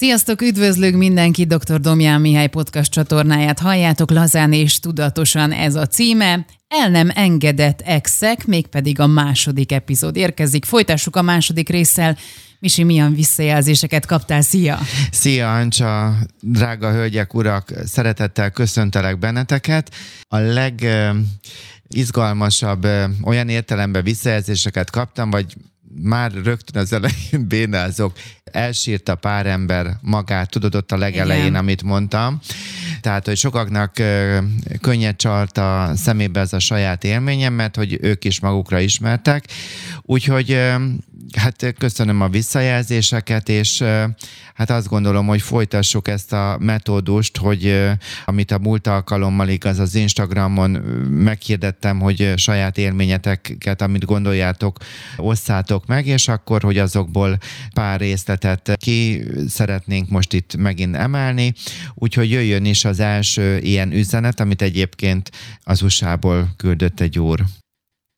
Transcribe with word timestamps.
Sziasztok, 0.00 0.42
üdvözlök 0.42 0.94
mindenki, 0.94 1.44
dr. 1.44 1.80
Domján 1.80 2.20
Mihály 2.20 2.48
podcast 2.48 2.90
csatornáját 2.90 3.58
halljátok 3.58 4.10
lazán 4.10 4.52
és 4.52 4.78
tudatosan 4.78 5.52
ez 5.52 5.74
a 5.74 5.86
címe. 5.86 6.46
El 6.68 6.90
nem 6.90 7.10
engedett 7.14 7.80
exek, 7.80 8.46
mégpedig 8.46 9.00
a 9.00 9.06
második 9.06 9.72
epizód 9.72 10.16
érkezik. 10.16 10.64
Folytassuk 10.64 11.16
a 11.16 11.22
második 11.22 11.68
résszel. 11.68 12.16
Misi, 12.58 12.82
milyen 12.82 13.14
visszajelzéseket 13.14 14.06
kaptál? 14.06 14.42
Szia! 14.42 14.78
Szia, 15.10 15.54
Ancsa! 15.54 16.14
Drága 16.40 16.92
hölgyek, 16.92 17.34
urak! 17.34 17.72
Szeretettel 17.84 18.50
köszöntelek 18.50 19.18
benneteket. 19.18 19.94
A 20.28 20.38
leg 20.38 20.86
izgalmasabb 21.88 22.86
olyan 23.22 23.48
értelemben 23.48 24.04
visszajelzéseket 24.04 24.90
kaptam, 24.90 25.30
vagy 25.30 25.56
már 25.94 26.32
rögtön 26.32 26.82
az 26.82 26.92
elején 26.92 27.48
bénázok, 27.48 28.12
elsírta 28.44 29.14
pár 29.14 29.46
ember 29.46 29.96
magát, 30.00 30.50
tudod 30.50 30.74
ott 30.74 30.92
a 30.92 30.96
legelején, 30.96 31.44
Igen. 31.44 31.54
amit 31.54 31.82
mondtam. 31.82 32.40
Tehát, 33.00 33.26
hogy 33.26 33.36
sokaknak 33.36 33.92
könnyed 34.80 35.16
csalt 35.16 35.58
a 35.58 35.90
szemébe 35.96 36.40
ez 36.40 36.52
a 36.52 36.58
saját 36.58 37.04
élményem, 37.04 37.52
mert 37.52 37.76
hogy 37.76 37.98
ők 38.00 38.24
is 38.24 38.40
magukra 38.40 38.78
ismertek. 38.78 39.44
Úgyhogy 40.02 40.58
hát 41.36 41.74
köszönöm 41.78 42.20
a 42.20 42.28
visszajelzéseket, 42.28 43.48
és 43.48 43.82
hát 44.54 44.70
azt 44.70 44.88
gondolom, 44.88 45.26
hogy 45.26 45.42
folytassuk 45.42 46.08
ezt 46.08 46.32
a 46.32 46.56
metódust, 46.60 47.36
hogy 47.36 47.88
amit 48.24 48.50
a 48.50 48.58
múlt 48.58 48.86
alkalommal 48.86 49.48
igaz 49.48 49.78
az 49.78 49.94
Instagramon 49.94 50.70
meghirdettem, 51.10 52.00
hogy 52.00 52.32
saját 52.36 52.78
élményeteket, 52.78 53.82
amit 53.82 54.04
gondoljátok, 54.04 54.78
osszátok 55.16 55.86
meg, 55.86 56.06
és 56.06 56.28
akkor, 56.28 56.62
hogy 56.62 56.78
azokból 56.78 57.38
pár 57.74 58.00
részletet 58.00 58.76
ki 58.76 59.24
szeretnénk 59.48 60.08
most 60.08 60.32
itt 60.32 60.56
megint 60.56 60.96
emelni, 60.96 61.52
úgyhogy 61.94 62.30
jöjjön 62.30 62.64
is 62.64 62.84
az 62.84 63.00
első 63.00 63.58
ilyen 63.58 63.92
üzenet, 63.92 64.40
amit 64.40 64.62
egyébként 64.62 65.30
az 65.62 65.82
USA-ból 65.82 66.54
küldött 66.56 67.00
egy 67.00 67.18
úr. 67.18 67.59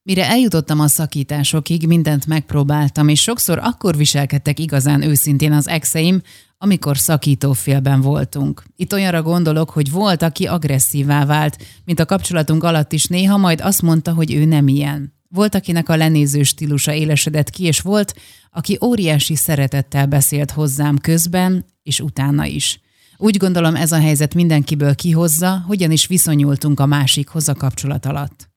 Mire 0.04 0.28
eljutottam 0.28 0.80
a 0.80 0.86
szakításokig, 0.86 1.86
mindent 1.86 2.26
megpróbáltam, 2.26 3.08
és 3.08 3.20
sokszor 3.20 3.58
akkor 3.58 3.96
viselkedtek 3.96 4.58
igazán 4.58 5.02
őszintén 5.02 5.52
az 5.52 5.68
exeim, 5.68 6.22
amikor 6.58 6.98
szakítófélben 6.98 8.00
voltunk. 8.00 8.64
Itt 8.76 8.92
olyanra 8.92 9.22
gondolok, 9.22 9.70
hogy 9.70 9.90
volt, 9.90 10.22
aki 10.22 10.46
agresszívá 10.46 11.24
vált, 11.24 11.64
mint 11.84 12.00
a 12.00 12.04
kapcsolatunk 12.04 12.64
alatt 12.64 12.92
is 12.92 13.06
néha, 13.06 13.36
majd 13.36 13.60
azt 13.60 13.82
mondta, 13.82 14.12
hogy 14.12 14.32
ő 14.34 14.44
nem 14.44 14.68
ilyen. 14.68 15.14
Volt, 15.28 15.54
akinek 15.54 15.88
a 15.88 15.96
lenéző 15.96 16.42
stílusa 16.42 16.92
élesedett 16.92 17.50
ki, 17.50 17.64
és 17.64 17.80
volt, 17.80 18.14
aki 18.50 18.78
óriási 18.84 19.34
szeretettel 19.34 20.06
beszélt 20.06 20.50
hozzám 20.50 20.98
közben, 20.98 21.64
és 21.82 22.00
utána 22.00 22.44
is. 22.44 22.80
Úgy 23.16 23.36
gondolom 23.36 23.74
ez 23.74 23.92
a 23.92 24.00
helyzet 24.00 24.34
mindenkiből 24.34 24.94
kihozza, 24.94 25.64
hogyan 25.66 25.90
is 25.90 26.06
viszonyultunk 26.06 26.80
a 26.80 26.86
másikhoz 26.86 27.48
a 27.48 27.54
kapcsolat 27.54 28.06
alatt. 28.06 28.50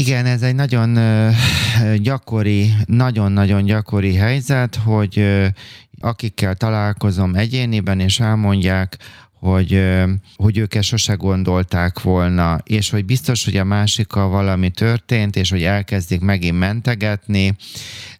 Igen, 0.00 0.26
ez 0.26 0.42
egy 0.42 0.54
nagyon 0.54 0.98
gyakori, 1.96 2.72
nagyon-nagyon 2.86 3.64
gyakori 3.64 4.14
helyzet, 4.14 4.76
hogy 4.76 5.24
akikkel 6.00 6.54
találkozom 6.54 7.34
egyéniben, 7.34 8.00
és 8.00 8.20
elmondják, 8.20 8.96
hogy, 9.32 9.84
hogy 10.36 10.58
ők 10.58 10.74
ezt 10.74 10.88
sose 10.88 11.14
gondolták 11.14 12.02
volna, 12.02 12.60
és 12.64 12.90
hogy 12.90 13.04
biztos, 13.04 13.44
hogy 13.44 13.56
a 13.56 13.64
másikkal 13.64 14.28
valami 14.28 14.70
történt, 14.70 15.36
és 15.36 15.50
hogy 15.50 15.62
elkezdik 15.62 16.20
megint 16.20 16.58
mentegetni 16.58 17.56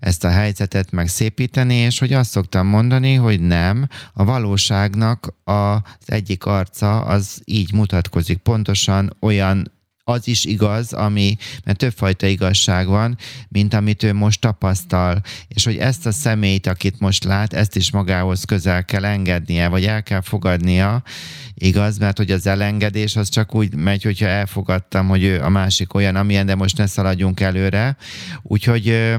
ezt 0.01 0.25
a 0.25 0.31
helyzetet, 0.31 0.91
megszépíteni, 0.91 1.75
és 1.75 1.99
hogy 1.99 2.13
azt 2.13 2.31
szoktam 2.31 2.67
mondani, 2.67 3.15
hogy 3.15 3.41
nem, 3.41 3.89
a 4.13 4.25
valóságnak 4.25 5.35
az 5.45 5.81
egyik 6.07 6.45
arca 6.45 7.01
az 7.01 7.41
így 7.45 7.73
mutatkozik, 7.73 8.39
pontosan 8.39 9.17
olyan 9.21 9.77
az 10.09 10.29
is 10.29 10.45
igaz, 10.45 10.93
ami, 10.93 11.37
mert 11.65 11.79
többfajta 11.79 12.27
igazság 12.27 12.87
van, 12.87 13.17
mint 13.49 13.75
amit 13.75 14.03
ő 14.03 14.13
most 14.13 14.41
tapasztal, 14.41 15.23
és 15.49 15.65
hogy 15.65 15.77
ezt 15.77 16.07
a 16.07 16.13
személyt, 16.13 16.67
akit 16.67 17.01
most 17.01 17.25
lát, 17.25 17.53
ezt 17.53 17.77
is 17.77 17.91
magához 17.91 18.45
közel 18.45 18.85
kell 18.85 19.05
engednie, 19.05 19.69
vagy 19.69 19.85
el 19.85 20.03
kell 20.03 20.21
fogadnia, 20.21 21.03
igaz, 21.55 21.99
mert 21.99 22.17
hogy 22.17 22.31
az 22.31 22.47
elengedés 22.47 23.17
az 23.17 23.29
csak 23.29 23.55
úgy 23.55 23.75
megy, 23.75 24.03
hogyha 24.03 24.27
elfogadtam, 24.27 25.09
hogy 25.09 25.23
ő 25.23 25.43
a 25.43 25.49
másik 25.49 25.95
olyan, 25.95 26.17
amilyen, 26.17 26.47
de 26.47 26.55
most 26.55 26.77
ne 26.77 26.87
szaladjunk 26.87 27.41
előre. 27.41 27.97
Úgyhogy 28.43 29.15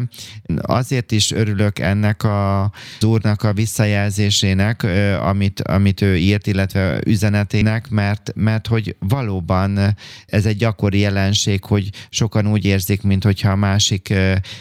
azért 0.62 1.12
is 1.12 1.32
örülök 1.32 1.80
ennek 1.80 2.24
a, 2.24 2.62
az 2.64 3.04
úrnak 3.04 3.44
a 3.44 3.54
visszajelzésének, 3.54 4.88
amit, 5.22 5.62
amit 5.62 6.02
ő 6.02 6.18
írt, 6.18 6.48
illetve 6.48 7.00
üzenetének, 7.06 7.90
mert, 7.90 8.32
mert 8.36 8.68
hogy 8.68 8.96
valóban 9.00 9.96
ez 10.26 10.46
egy 10.46 10.58
gyakori 10.80 11.00
jelenség, 11.00 11.64
hogy 11.64 11.90
sokan 12.10 12.48
úgy 12.48 12.66
érzik, 12.66 13.02
mint 13.02 13.24
hogyha 13.24 13.52
a 13.52 13.56
másik 13.56 14.14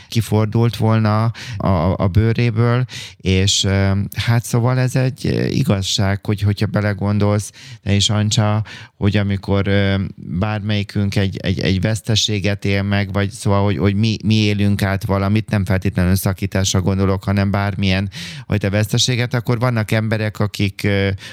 kifordult 0.09 0.77
volna 0.77 1.25
a, 1.57 1.95
a 1.97 2.09
bőréből, 2.09 2.85
és 3.17 3.67
hát 4.15 4.45
szóval 4.45 4.79
ez 4.79 4.97
egy 4.97 5.49
igazság, 5.51 6.27
hogy 6.27 6.41
hogyha 6.41 6.67
belegondolsz, 6.67 7.53
de 7.83 7.93
is 7.93 8.11
Ancsa, 8.11 8.65
hogy 8.97 9.17
amikor 9.17 9.71
bármelyikünk 10.17 11.17
egy, 11.17 11.37
egy, 11.37 11.61
egy 11.61 11.81
veszteséget 11.81 12.65
él 12.65 12.83
meg, 12.83 13.13
vagy 13.13 13.31
szóval, 13.31 13.65
hogy, 13.65 13.79
hogy 13.79 13.95
mi, 13.95 14.17
mi 14.25 14.35
élünk 14.35 14.83
át 14.83 15.05
valamit, 15.05 15.51
nem 15.51 15.65
feltétlenül 15.65 16.15
szakításra 16.15 16.81
gondolok, 16.81 17.25
hanem 17.25 17.51
bármilyen 17.51 18.11
hogy 18.47 18.65
a 18.65 18.71
veszteséget, 18.71 19.35
akkor 19.35 19.59
vannak 19.59 19.91
emberek, 19.91 20.39
akik 20.39 20.89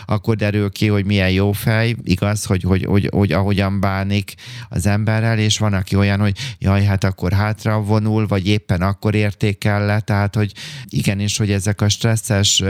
akkor 0.06 0.36
derül 0.36 0.70
ki, 0.70 0.88
hogy 0.88 1.06
milyen 1.06 1.32
jó 1.32 1.52
fej, 1.52 1.96
igaz, 2.04 2.46
hogy, 2.46 2.64
hogy, 2.64 2.86
hogy, 2.86 3.10
hogy 3.12 3.32
ahogyan 3.32 3.80
bánik 3.80 4.34
az 4.76 4.86
emberrel, 4.86 5.40
és 5.40 5.58
van, 5.58 5.74
aki 5.74 5.96
olyan, 5.96 6.20
hogy 6.20 6.38
jaj, 6.60 6.84
hát 6.84 7.04
akkor 7.04 7.34
hátra 7.34 7.82
vonul, 7.82 8.28
vagy 8.28 8.48
éppen 8.48 8.82
akkor 8.82 9.16
értékel 9.16 9.86
le, 9.86 10.00
tehát, 10.00 10.36
hogy 10.36 10.52
igenis, 10.86 11.38
hogy 11.38 11.52
ezek 11.52 11.82
a 11.82 11.90
stresszes 11.90 12.64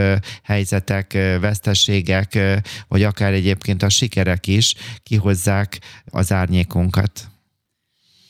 helyzetek, 0.43 1.13
veszteségek, 1.39 2.39
vagy 2.87 3.03
akár 3.03 3.33
egy 3.33 3.45
egyébként 3.45 3.83
a 3.83 3.89
sikerek 3.89 4.47
is 4.47 4.75
kihozzák 5.03 5.79
az 6.05 6.31
árnyékunkat. 6.31 7.27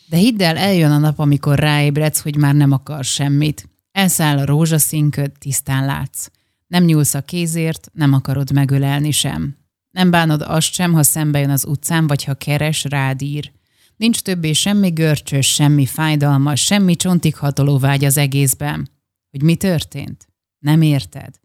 De 0.09 0.17
hidd 0.17 0.41
el, 0.41 0.57
eljön 0.57 0.91
a 0.91 0.97
nap, 0.97 1.19
amikor 1.19 1.59
ráébredsz, 1.59 2.21
hogy 2.21 2.35
már 2.35 2.55
nem 2.55 2.71
akar 2.71 3.03
semmit. 3.03 3.69
Elszáll 3.91 4.37
a 4.37 4.45
rózsaszínköd, 4.45 5.31
tisztán 5.39 5.85
látsz. 5.85 6.27
Nem 6.67 6.83
nyúlsz 6.83 7.13
a 7.13 7.21
kézért, 7.21 7.89
nem 7.93 8.13
akarod 8.13 8.51
megölelni 8.51 9.11
sem. 9.11 9.57
Nem 9.91 10.09
bánod 10.09 10.41
azt 10.41 10.73
sem, 10.73 10.93
ha 10.93 11.03
szembe 11.03 11.39
jön 11.39 11.49
az 11.49 11.65
utcán, 11.65 12.07
vagy 12.07 12.23
ha 12.23 12.33
keres, 12.33 12.83
rád 12.83 13.21
ír. 13.21 13.51
Nincs 13.97 14.19
többé 14.19 14.53
semmi 14.53 14.89
görcsös, 14.89 15.53
semmi 15.53 15.85
fájdalmas, 15.85 16.61
semmi 16.61 16.95
csontig 16.95 17.35
vágy 17.79 18.05
az 18.05 18.17
egészben. 18.17 18.89
Hogy 19.31 19.41
mi 19.41 19.55
történt? 19.55 20.27
Nem 20.59 20.81
érted. 20.81 21.39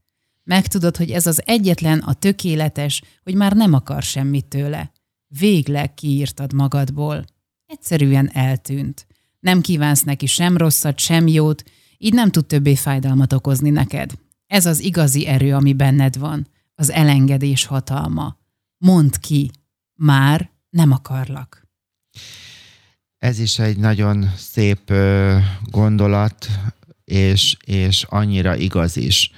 Megtudod, 0.45 0.97
hogy 0.97 1.11
ez 1.11 1.27
az 1.27 1.43
egyetlen, 1.45 1.99
a 1.99 2.13
tökéletes, 2.13 3.03
hogy 3.23 3.35
már 3.35 3.53
nem 3.53 3.73
akar 3.73 4.03
semmit 4.03 4.47
tőle. 4.47 4.93
Végleg 5.39 5.95
kiírtad 5.95 6.53
magadból. 6.53 7.25
Egyszerűen 7.67 8.31
eltűnt. 8.33 9.07
Nem 9.41 9.61
kívánsz 9.61 10.03
neki 10.03 10.27
sem 10.27 10.57
rosszat, 10.57 10.99
sem 10.99 11.27
jót, 11.27 11.63
így 11.99 12.13
nem 12.15 12.31
tud 12.31 12.47
többé 12.47 12.75
fájdalmat 12.75 13.33
okozni 13.33 13.71
neked. 13.71 14.13
Ez 14.47 14.67
az 14.67 14.81
igazi 14.81 15.27
erő, 15.27 15.55
ami 15.55 15.73
benned 15.73 16.19
van, 16.19 16.49
az 16.75 16.91
elengedés 16.91 17.65
hatalma. 17.65 18.39
Mondd 18.79 19.21
ki, 19.21 19.51
már 19.95 20.51
nem 20.71 20.93
akarlak. 20.93 21.70
Ez 23.19 23.39
is 23.39 23.59
egy 23.59 23.77
nagyon 23.77 24.33
szép 24.37 24.93
gondolat, 25.65 26.49
és, 27.05 27.57
és 27.65 28.05
annyira 28.09 28.57
igaz 28.57 28.97
is 28.97 29.31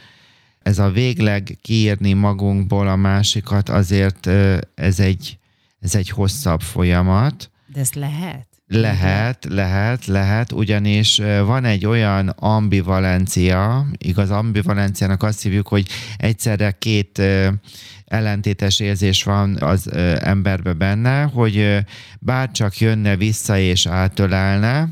ez 0.62 0.78
a 0.78 0.90
végleg 0.90 1.58
kiírni 1.62 2.12
magunkból 2.12 2.88
a 2.88 2.96
másikat, 2.96 3.68
azért 3.68 4.26
ez 4.74 5.00
egy, 5.00 5.38
ez 5.80 5.94
egy 5.94 6.08
hosszabb 6.08 6.60
folyamat. 6.60 7.50
De 7.66 7.80
ez 7.80 7.92
lehet? 7.92 8.46
Lehet, 8.74 9.46
lehet, 9.48 10.06
lehet, 10.06 10.52
ugyanis 10.52 11.20
van 11.44 11.64
egy 11.64 11.86
olyan 11.86 12.28
ambivalencia, 12.28 13.86
igaz, 13.98 14.30
ambivalenciának 14.30 15.22
azt 15.22 15.42
hívjuk, 15.42 15.68
hogy 15.68 15.86
egyszerre 16.16 16.70
két 16.70 17.22
ellentétes 18.04 18.80
érzés 18.80 19.22
van 19.22 19.56
az 19.60 19.92
emberbe 20.20 20.72
benne, 20.72 21.22
hogy 21.22 21.78
bárcsak 22.20 22.78
jönne 22.78 23.16
vissza 23.16 23.58
és 23.58 23.86
átölelne, 23.86 24.88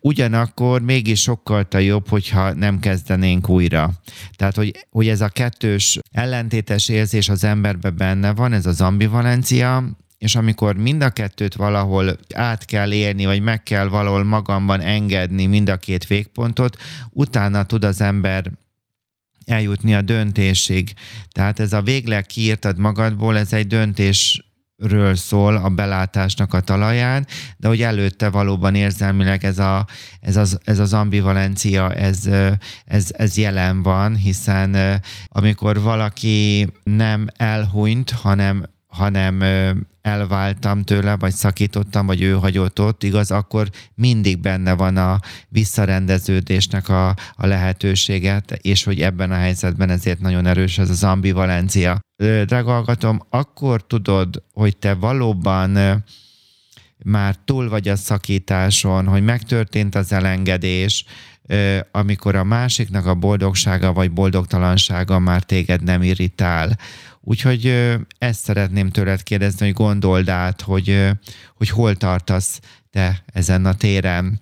ugyanakkor 0.00 0.80
mégis 0.80 1.20
sokkal 1.20 1.66
jobb, 1.70 2.08
hogyha 2.08 2.52
nem 2.52 2.78
kezdenénk 2.78 3.48
újra. 3.48 3.90
Tehát, 4.36 4.56
hogy, 4.56 4.86
hogy 4.90 5.08
ez 5.08 5.20
a 5.20 5.28
kettős 5.28 5.98
ellentétes 6.12 6.88
érzés 6.88 7.28
az 7.28 7.44
emberbe 7.44 7.90
benne 7.90 8.32
van, 8.32 8.52
ez 8.52 8.66
az 8.66 8.80
ambivalencia, 8.80 9.84
és 10.20 10.34
amikor 10.34 10.76
mind 10.76 11.02
a 11.02 11.10
kettőt 11.10 11.54
valahol 11.54 12.16
át 12.34 12.64
kell 12.64 12.92
érni, 12.92 13.24
vagy 13.24 13.42
meg 13.42 13.62
kell 13.62 13.88
valahol 13.88 14.24
magamban 14.24 14.80
engedni 14.80 15.46
mind 15.46 15.68
a 15.68 15.76
két 15.76 16.06
végpontot, 16.06 16.76
utána 17.10 17.64
tud 17.64 17.84
az 17.84 18.00
ember 18.00 18.50
eljutni 19.46 19.94
a 19.94 20.02
döntésig. 20.02 20.92
Tehát 21.32 21.60
ez 21.60 21.72
a 21.72 21.82
végleg 21.82 22.26
kiírtad 22.26 22.78
magadból, 22.78 23.38
ez 23.38 23.52
egy 23.52 23.66
döntés 23.66 24.44
ről 24.76 25.14
szól 25.14 25.56
a 25.56 25.68
belátásnak 25.68 26.54
a 26.54 26.60
talaján, 26.60 27.26
de 27.56 27.68
hogy 27.68 27.82
előtte 27.82 28.28
valóban 28.28 28.74
érzelmileg 28.74 29.44
ez, 29.44 29.58
a, 29.58 29.86
ez, 30.20 30.36
az, 30.36 30.58
ez 30.64 30.78
az 30.78 30.92
ambivalencia, 30.92 31.94
ez, 31.94 32.28
ez, 32.84 33.10
ez 33.16 33.36
jelen 33.36 33.82
van, 33.82 34.16
hiszen 34.16 35.00
amikor 35.28 35.80
valaki 35.80 36.68
nem 36.82 37.26
elhunyt, 37.36 38.10
hanem 38.10 38.64
hanem 38.90 39.42
elváltam 40.02 40.82
tőle, 40.82 41.16
vagy 41.16 41.32
szakítottam, 41.32 42.06
vagy 42.06 42.22
ő 42.22 42.32
hagyott 42.32 42.80
ott, 42.80 43.02
igaz, 43.02 43.30
akkor 43.30 43.68
mindig 43.94 44.38
benne 44.38 44.72
van 44.72 44.96
a 44.96 45.20
visszarendeződésnek 45.48 46.88
a, 46.88 47.08
a 47.34 47.46
lehetőséget, 47.46 48.58
és 48.60 48.84
hogy 48.84 49.00
ebben 49.00 49.30
a 49.30 49.34
helyzetben 49.34 49.90
ezért 49.90 50.20
nagyon 50.20 50.46
erős 50.46 50.78
ez 50.78 50.90
az 50.90 51.04
ambivalencia. 51.04 51.98
Drága 52.16 52.72
hallgatom, 52.72 53.22
akkor 53.30 53.86
tudod, 53.86 54.42
hogy 54.52 54.76
te 54.76 54.94
valóban 54.94 56.04
már 57.04 57.36
túl 57.44 57.68
vagy 57.68 57.88
a 57.88 57.96
szakításon, 57.96 59.06
hogy 59.06 59.22
megtörtént 59.22 59.94
az 59.94 60.12
elengedés, 60.12 61.04
amikor 61.90 62.34
a 62.34 62.44
másiknak 62.44 63.06
a 63.06 63.14
boldogsága 63.14 63.92
vagy 63.92 64.10
boldogtalansága 64.10 65.18
már 65.18 65.42
téged 65.42 65.82
nem 65.82 66.02
irritál, 66.02 66.78
Úgyhogy 67.20 67.66
ezt 68.18 68.40
szeretném 68.40 68.90
tőled 68.90 69.22
kérdezni, 69.22 69.66
hogy 69.66 69.74
gondold 69.74 70.28
át, 70.28 70.60
hogy, 70.60 71.10
hogy 71.54 71.68
hol 71.68 71.96
tartasz 71.96 72.60
te 72.90 73.22
ezen 73.26 73.66
a 73.66 73.74
téren. 73.74 74.40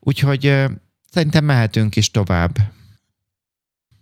Úgyhogy 0.00 0.64
szerintem 1.10 1.44
mehetünk 1.44 1.96
is 1.96 2.10
tovább. 2.10 2.56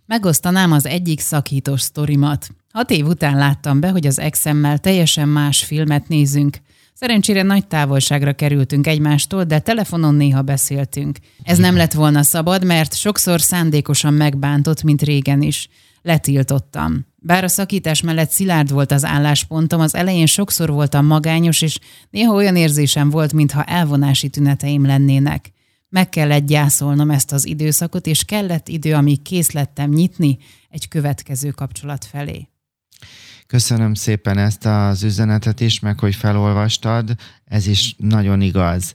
Megosztanám 0.05 0.71
az 0.71 0.85
egyik 0.85 1.19
szakítós 1.19 1.81
sztorimat. 1.81 2.49
Hat 2.73 2.91
év 2.91 3.05
után 3.05 3.37
láttam 3.37 3.79
be, 3.79 3.89
hogy 3.89 4.07
az 4.07 4.19
exemmel 4.19 4.77
teljesen 4.77 5.29
más 5.29 5.63
filmet 5.63 6.07
nézünk. 6.07 6.57
Szerencsére 6.93 7.41
nagy 7.41 7.67
távolságra 7.67 8.33
kerültünk 8.33 8.87
egymástól, 8.87 9.43
de 9.43 9.59
telefonon 9.59 10.15
néha 10.15 10.41
beszéltünk. 10.41 11.17
Ez 11.43 11.57
nem 11.57 11.75
lett 11.75 11.93
volna 11.93 12.23
szabad, 12.23 12.65
mert 12.65 12.95
sokszor 12.95 13.41
szándékosan 13.41 14.13
megbántott, 14.13 14.83
mint 14.83 15.01
régen 15.01 15.41
is. 15.41 15.69
Letiltottam. 16.01 17.05
Bár 17.19 17.43
a 17.43 17.47
szakítás 17.47 18.01
mellett 18.01 18.29
szilárd 18.29 18.71
volt 18.71 18.91
az 18.91 19.05
álláspontom, 19.05 19.79
az 19.79 19.95
elején 19.95 20.25
sokszor 20.25 20.69
voltam 20.69 21.05
magányos, 21.05 21.61
és 21.61 21.79
néha 22.09 22.33
olyan 22.33 22.55
érzésem 22.55 23.09
volt, 23.09 23.33
mintha 23.33 23.63
elvonási 23.63 24.29
tüneteim 24.29 24.85
lennének. 24.85 25.51
Meg 25.89 26.09
kellett 26.09 26.45
gyászolnom 26.45 27.11
ezt 27.11 27.31
az 27.31 27.45
időszakot, 27.45 28.05
és 28.05 28.23
kellett 28.23 28.67
idő, 28.67 28.93
amíg 28.93 29.21
kész 29.21 29.51
lettem 29.51 29.89
nyitni 29.89 30.37
egy 30.69 30.87
következő 30.87 31.49
kapcsolat 31.49 32.05
felé. 32.05 32.47
Köszönöm 33.47 33.93
szépen 33.93 34.37
ezt 34.37 34.65
az 34.65 35.03
üzenetet 35.03 35.59
is, 35.59 35.79
meg 35.79 35.99
hogy 35.99 36.15
felolvastad, 36.15 37.15
ez 37.45 37.67
is 37.67 37.95
nagyon 37.97 38.41
igaz. 38.41 38.93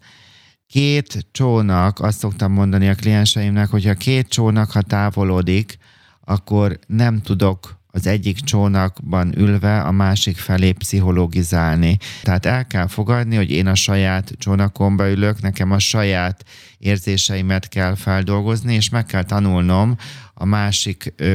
Két 0.67 1.27
csónak, 1.31 2.01
azt 2.01 2.19
szoktam 2.19 2.53
mondani 2.53 2.89
a 2.89 2.95
klienseimnek, 2.95 3.69
hogy 3.69 3.85
ha 3.85 3.95
két 3.95 4.29
csónak, 4.29 4.71
ha 4.71 4.83
távolodik, 4.83 5.79
akkor 6.21 6.79
nem 6.87 7.21
tudok 7.21 7.81
az 7.94 8.06
egyik 8.06 8.41
csónakban 8.41 9.39
ülve 9.39 9.81
a 9.81 9.91
másik 9.91 10.37
felé 10.37 10.73
pszichologizálni. 10.73 11.99
Tehát 12.23 12.47
el 12.47 12.67
kell 12.67 12.87
fogadni, 12.87 13.37
hogy 13.37 13.50
én 13.50 13.67
a 13.67 13.75
saját 13.75 14.33
csónakomba 14.39 15.11
ülök, 15.11 15.41
nekem 15.41 15.71
a 15.71 15.79
saját 15.79 16.44
érzéseimet 16.79 17.69
kell 17.69 17.94
feldolgozni, 17.94 18.75
és 18.75 18.89
meg 18.89 19.06
kell 19.06 19.25
tanulnom 19.25 19.97
a 20.35 20.44
másikban 20.44 21.27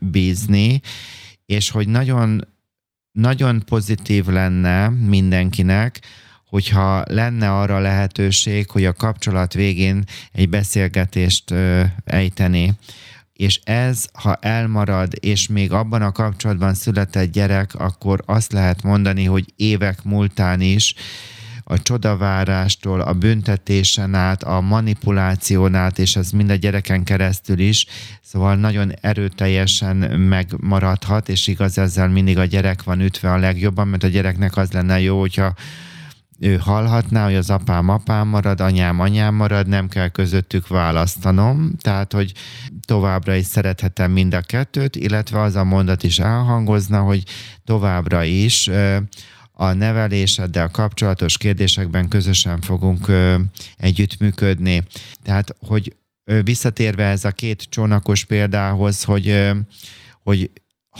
bízni, 0.00 0.80
és 1.46 1.70
hogy 1.70 1.88
nagyon, 1.88 2.48
nagyon 3.12 3.62
pozitív 3.64 4.26
lenne 4.26 4.88
mindenkinek, 4.88 6.00
hogyha 6.46 7.04
lenne 7.06 7.52
arra 7.58 7.78
lehetőség, 7.78 8.70
hogy 8.70 8.84
a 8.84 8.92
kapcsolat 8.92 9.52
végén 9.52 10.04
egy 10.32 10.48
beszélgetést 10.48 11.54
ejteni 12.04 12.74
és 13.32 13.60
ez, 13.64 14.04
ha 14.12 14.34
elmarad, 14.34 15.12
és 15.20 15.48
még 15.48 15.72
abban 15.72 16.02
a 16.02 16.12
kapcsolatban 16.12 16.74
született 16.74 17.32
gyerek, 17.32 17.74
akkor 17.74 18.22
azt 18.26 18.52
lehet 18.52 18.82
mondani, 18.82 19.24
hogy 19.24 19.52
évek 19.56 20.02
múltán 20.02 20.60
is 20.60 20.94
a 21.64 21.82
csodavárástól, 21.82 23.00
a 23.00 23.12
büntetésen 23.12 24.14
át, 24.14 24.42
a 24.42 24.60
manipuláción 24.60 25.74
át, 25.74 25.98
és 25.98 26.16
ez 26.16 26.30
mind 26.30 26.50
a 26.50 26.54
gyereken 26.54 27.04
keresztül 27.04 27.58
is, 27.58 27.86
szóval 28.22 28.56
nagyon 28.56 28.92
erőteljesen 29.00 29.96
megmaradhat, 30.20 31.28
és 31.28 31.46
igaz 31.46 31.78
ezzel 31.78 32.08
mindig 32.08 32.38
a 32.38 32.44
gyerek 32.44 32.82
van 32.82 33.00
ütve 33.00 33.32
a 33.32 33.38
legjobban, 33.38 33.88
mert 33.88 34.02
a 34.02 34.08
gyereknek 34.08 34.56
az 34.56 34.72
lenne 34.72 35.00
jó, 35.00 35.20
hogyha 35.20 35.54
ő 36.42 36.56
hallhatná, 36.56 37.24
hogy 37.24 37.34
az 37.34 37.50
apám 37.50 37.88
apám 37.88 38.28
marad, 38.28 38.60
anyám 38.60 39.00
anyám 39.00 39.34
marad, 39.34 39.66
nem 39.66 39.88
kell 39.88 40.08
közöttük 40.08 40.68
választanom, 40.68 41.72
tehát 41.80 42.12
hogy 42.12 42.32
továbbra 42.84 43.34
is 43.34 43.46
szerethetem 43.46 44.10
mind 44.10 44.34
a 44.34 44.40
kettőt, 44.40 44.96
illetve 44.96 45.40
az 45.40 45.56
a 45.56 45.64
mondat 45.64 46.02
is 46.02 46.18
elhangozna, 46.18 47.00
hogy 47.00 47.22
továbbra 47.64 48.24
is 48.24 48.70
a 49.52 49.72
neveléseddel 49.72 50.68
kapcsolatos 50.68 51.38
kérdésekben 51.38 52.08
közösen 52.08 52.60
fogunk 52.60 53.06
együttműködni. 53.76 54.82
Tehát, 55.22 55.56
hogy 55.58 55.96
visszatérve 56.44 57.04
ez 57.04 57.24
a 57.24 57.30
két 57.30 57.66
csónakos 57.68 58.24
példához, 58.24 59.04
hogy, 59.04 59.50
hogy 60.22 60.50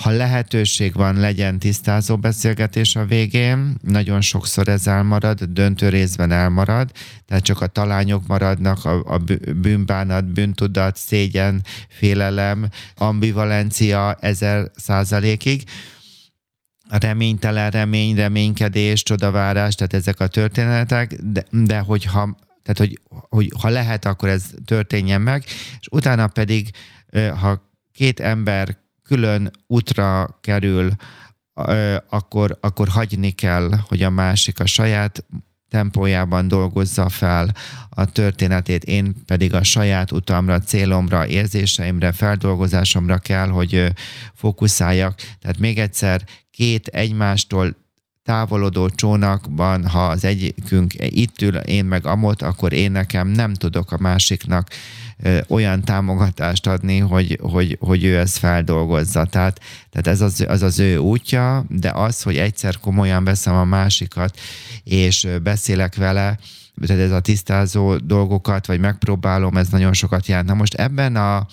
ha 0.01 0.11
lehetőség 0.11 0.95
van, 0.95 1.17
legyen 1.17 1.59
tisztázó 1.59 2.17
beszélgetés 2.17 2.97
a 2.97 3.05
végén, 3.05 3.77
nagyon 3.83 4.21
sokszor 4.21 4.69
ez 4.69 4.87
elmarad, 4.87 5.43
döntő 5.43 5.89
részben 5.89 6.31
elmarad, 6.31 6.91
tehát 7.27 7.43
csak 7.43 7.61
a 7.61 7.67
talányok 7.67 8.27
maradnak, 8.27 8.85
a, 8.85 9.03
a 9.05 9.19
bűnbánat, 9.55 10.25
bűntudat, 10.25 10.97
szégyen, 10.97 11.63
félelem, 11.89 12.69
ambivalencia 12.97 14.17
ezer 14.21 14.71
százalékig, 14.77 15.63
a 16.89 16.97
reménytelen 16.99 17.71
remény, 17.71 18.17
reménykedés, 18.17 19.03
csodavárás, 19.03 19.75
tehát 19.75 19.95
ezek 19.95 20.21
a 20.21 20.27
történetek, 20.27 21.15
de, 21.23 21.45
de 21.51 21.79
hogyha 21.79 22.37
tehát, 22.63 22.79
hogy, 22.79 23.01
hogy 23.29 23.53
ha 23.61 23.69
lehet, 23.69 24.05
akkor 24.05 24.29
ez 24.29 24.45
történjen 24.65 25.21
meg, 25.21 25.45
és 25.81 25.87
utána 25.91 26.27
pedig, 26.27 26.71
ha 27.41 27.71
két 27.93 28.21
ember 28.21 28.81
külön 29.13 29.51
útra 29.67 30.39
kerül, 30.41 30.91
akkor, 32.09 32.59
akkor 32.61 32.89
hagyni 32.89 33.31
kell, 33.31 33.71
hogy 33.89 34.03
a 34.03 34.11
másik 34.11 34.61
a 34.61 34.67
saját 34.67 35.25
tempójában 35.69 36.49
dolgozza 36.49 37.09
fel 37.09 37.55
a 37.89 38.05
történetét, 38.05 38.85
én 38.85 39.15
pedig 39.27 39.55
a 39.55 39.63
saját 39.63 40.13
utamra, 40.13 40.61
célomra, 40.61 41.27
érzéseimre, 41.27 42.13
feldolgozásomra 42.13 43.19
kell, 43.19 43.49
hogy 43.49 43.93
fókuszáljak. 44.35 45.15
Tehát 45.41 45.59
még 45.59 45.79
egyszer, 45.79 46.25
két 46.51 46.87
egymástól 46.87 47.77
távolodó 48.23 48.89
csónakban, 48.89 49.89
ha 49.89 50.07
az 50.07 50.25
egyikünk 50.25 50.95
itt 50.99 51.43
ül, 51.43 51.57
én 51.57 51.85
meg 51.85 52.07
amott, 52.07 52.43
akkor 52.43 52.73
én 52.73 52.93
nekem 52.93 53.29
nem 53.29 53.55
tudok 53.55 53.93
a 53.93 53.99
másiknak 54.01 54.69
olyan 55.49 55.83
támogatást 55.83 56.67
adni, 56.67 56.99
hogy, 56.99 57.39
hogy, 57.43 57.77
hogy 57.81 58.05
ő 58.05 58.19
ezt 58.19 58.39
feldolgozza. 58.39 59.25
Tehát, 59.25 59.61
tehát 59.91 60.07
ez 60.07 60.21
az, 60.21 60.45
az 60.49 60.63
az 60.63 60.79
ő 60.79 60.97
útja, 60.97 61.65
de 61.69 61.91
az, 61.91 62.23
hogy 62.23 62.37
egyszer 62.37 62.79
komolyan 62.79 63.25
veszem 63.25 63.55
a 63.55 63.65
másikat, 63.65 64.39
és 64.85 65.29
beszélek 65.43 65.95
vele, 65.95 66.39
tehát 66.87 67.03
ez 67.03 67.11
a 67.11 67.21
tisztázó 67.21 67.97
dolgokat, 67.97 68.67
vagy 68.67 68.81
megpróbálom, 68.81 69.57
ez 69.57 69.69
nagyon 69.69 69.93
sokat 69.93 70.27
jelent. 70.27 70.49
Na 70.49 70.55
most 70.55 70.75
ebben 70.75 71.17
a 71.17 71.47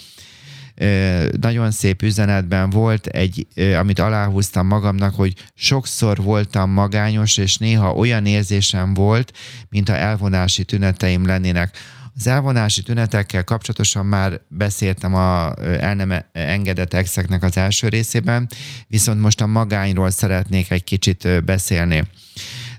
nagyon 1.40 1.72
szép 1.72 2.02
üzenetben 2.02 2.70
volt 2.70 3.08
egy, 3.08 3.48
amit 3.80 4.00
aláhúztam 4.00 4.68
magamnak, 4.68 5.16
hogy 5.16 5.34
sokszor 5.56 6.18
voltam 6.18 6.72
magányos, 6.72 7.38
és 7.38 7.58
néha 7.58 7.94
olyan 7.94 8.26
érzésem 8.26 8.94
volt, 8.94 9.34
mintha 9.70 9.96
elvonási 9.96 10.64
tüneteim 10.64 11.26
lennének 11.26 11.78
az 12.16 12.28
elvonási 12.28 12.82
tünetekkel 12.84 13.44
kapcsolatosan 13.44 14.06
már 14.06 14.42
beszéltem 14.48 15.16
a 15.16 15.54
el 15.64 15.96
nem 15.96 16.14
engedett 16.32 16.94
exeknek 16.94 17.44
az 17.44 17.58
első 17.58 17.88
részében, 17.88 18.50
viszont 18.88 19.22
most 19.22 19.42
a 19.42 19.48
magányról 19.48 20.10
szeretnék 20.10 20.72
egy 20.72 20.84
kicsit 20.84 21.44
beszélni. 21.44 22.04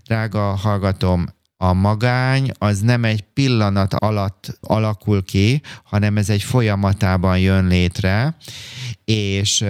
Drága 0.05 0.41
hallgatom, 0.41 1.27
a 1.63 1.73
magány 1.73 2.51
az 2.59 2.81
nem 2.81 3.05
egy 3.05 3.21
pillanat 3.21 3.95
alatt 3.95 4.59
alakul 4.61 5.25
ki, 5.25 5.63
hanem 5.85 6.17
ez 6.17 6.31
egy 6.31 6.43
folyamatában 6.43 7.39
jön 7.39 7.67
létre, 7.67 8.37
és 9.11 9.65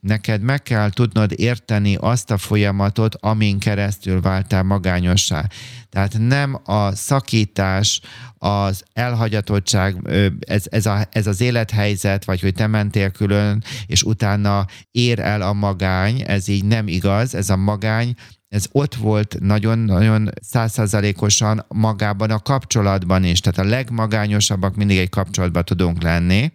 neked 0.00 0.42
meg 0.42 0.62
kell 0.62 0.90
tudnod 0.90 1.32
érteni 1.36 1.96
azt 2.00 2.30
a 2.30 2.38
folyamatot, 2.38 3.16
amin 3.20 3.58
keresztül 3.58 4.20
váltál 4.20 4.62
magányossá. 4.62 5.48
Tehát 5.88 6.18
nem 6.18 6.60
a 6.64 6.94
szakítás, 6.94 8.00
az 8.38 8.84
elhagyatottság, 8.92 9.96
ez, 10.38 10.64
ez, 10.70 10.86
a, 10.86 11.06
ez 11.10 11.26
az 11.26 11.40
élethelyzet, 11.40 12.24
vagy 12.24 12.40
hogy 12.40 12.54
te 12.54 12.66
mentél 12.66 13.10
külön, 13.10 13.64
és 13.86 14.02
utána 14.02 14.66
ér 14.90 15.20
el 15.20 15.42
a 15.42 15.52
magány, 15.52 16.22
ez 16.26 16.48
így 16.48 16.64
nem 16.64 16.88
igaz, 16.88 17.34
ez 17.34 17.50
a 17.50 17.56
magány 17.56 18.14
ez 18.48 18.66
ott 18.72 18.94
volt 18.94 19.36
nagyon-nagyon 19.40 20.30
százszerzalékosan 20.40 21.64
magában 21.68 22.30
a 22.30 22.38
kapcsolatban 22.38 23.24
is. 23.24 23.40
Tehát 23.40 23.58
a 23.58 23.70
legmagányosabbak 23.70 24.74
mindig 24.74 24.98
egy 24.98 25.08
kapcsolatban 25.08 25.64
tudunk 25.64 26.02
lenni, 26.02 26.52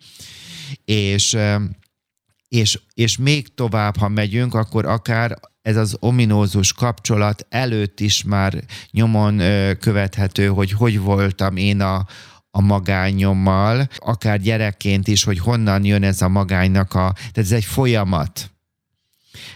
és 0.86 1.38
és, 2.50 2.80
és 2.94 3.18
még 3.18 3.54
tovább, 3.54 3.98
ha 3.98 4.08
megyünk, 4.08 4.54
akkor 4.54 4.86
akár 4.86 5.40
ez 5.62 5.76
az 5.76 5.98
ominózus 6.00 6.74
kapcsolat 6.74 7.46
előtt 7.50 8.00
is 8.00 8.24
már 8.24 8.64
nyomon 8.92 9.42
követhető, 9.80 10.48
hogy 10.48 10.72
hogy 10.72 11.00
voltam 11.00 11.56
én 11.56 11.82
a, 11.82 12.06
a 12.52 12.62
magányommal, 12.62 13.88
akár 13.98 14.40
gyerekként 14.40 15.08
is, 15.08 15.24
hogy 15.24 15.40
honnan 15.40 15.86
jön 15.86 16.04
ez 16.04 16.22
a 16.22 16.30
magánynak 16.30 16.94
a... 16.94 17.14
Tehát 17.14 17.38
ez 17.38 17.52
egy 17.52 17.66
folyamat. 17.66 18.52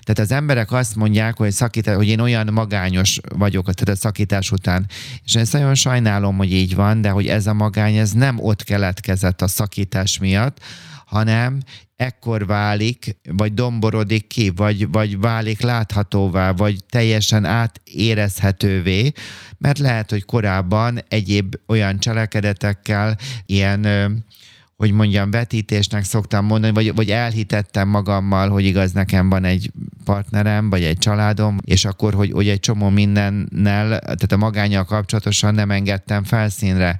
Tehát 0.02 0.20
az 0.20 0.32
emberek 0.32 0.72
azt 0.72 0.96
mondják, 0.96 1.38
hogy, 1.38 1.52
szakítás, 1.52 1.96
hogy 1.96 2.08
én 2.08 2.20
olyan 2.20 2.54
magányos 2.54 3.20
vagyok 3.36 3.74
tehát 3.74 3.98
a 3.98 4.02
szakítás 4.02 4.52
után. 4.52 4.90
És 5.24 5.36
én 5.36 5.42
ezt 5.42 5.54
nagyon 5.54 5.76
sajnálom, 5.76 6.38
hogy 6.38 6.52
így 6.52 6.76
van, 6.76 7.02
de 7.02 7.10
hogy 7.10 7.28
ez 7.28 7.48
a 7.48 7.54
magány, 7.54 7.96
ez 7.96 8.12
nem 8.12 8.40
ott 8.40 8.64
keletkezett 8.64 9.42
a 9.42 9.48
szakítás 9.48 10.18
miatt, 10.18 10.60
hanem 11.06 11.60
ekkor 12.04 12.46
válik, 12.46 13.18
vagy 13.32 13.54
domborodik 13.54 14.28
ki, 14.28 14.50
vagy, 14.56 14.92
vagy 14.92 15.20
válik 15.20 15.62
láthatóvá, 15.62 16.52
vagy 16.52 16.84
teljesen 16.90 17.46
átérezhetővé, 17.46 19.12
mert 19.58 19.80
lehet, 19.80 20.10
hogy 20.10 20.26
korábban 20.26 21.00
egyéb 21.08 21.56
olyan 21.68 22.00
cselekedetekkel, 22.00 23.18
ilyen 23.46 23.86
hogy 24.76 24.92
mondjam, 24.92 25.32
vetítésnek 25.32 26.04
szoktam 26.04 26.46
mondani, 26.46 26.74
vagy, 26.74 26.96
vagy 26.96 27.10
elhitettem 27.10 27.88
magammal, 27.88 28.50
hogy 28.50 28.66
igaz, 28.66 28.92
nekem 28.92 29.30
van 29.30 29.44
egy 29.44 29.72
partnerem, 30.04 30.70
vagy 30.70 30.84
egy 30.84 30.98
családom, 30.98 31.58
és 31.66 31.86
akkor, 31.86 32.14
hogy, 32.14 32.32
hogy 32.32 32.48
egy 32.48 32.60
csomó 32.60 32.90
mindennel, 32.90 34.00
tehát 34.00 34.32
a 34.32 34.38
magányjal 34.38 34.84
kapcsolatosan 34.86 35.54
nem 35.54 35.72
engedtem 35.72 36.24
felszínre. 36.24 37.00